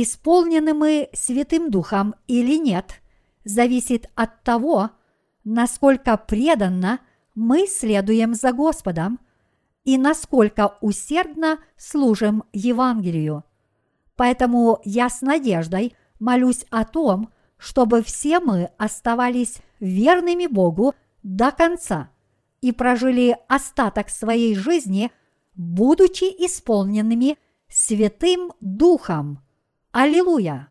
[0.00, 3.02] Исполнены мы Святым Духом или нет,
[3.42, 4.90] зависит от того,
[5.42, 7.00] насколько преданно
[7.34, 9.18] мы следуем за Господом
[9.82, 13.42] и насколько усердно служим Евангелию.
[14.14, 20.94] Поэтому я с надеждой молюсь о том, чтобы все мы оставались верными Богу
[21.24, 22.10] до конца
[22.60, 25.10] и прожили остаток своей жизни,
[25.56, 27.36] будучи исполненными
[27.68, 29.40] Святым Духом.
[29.92, 30.70] Аллилуйя!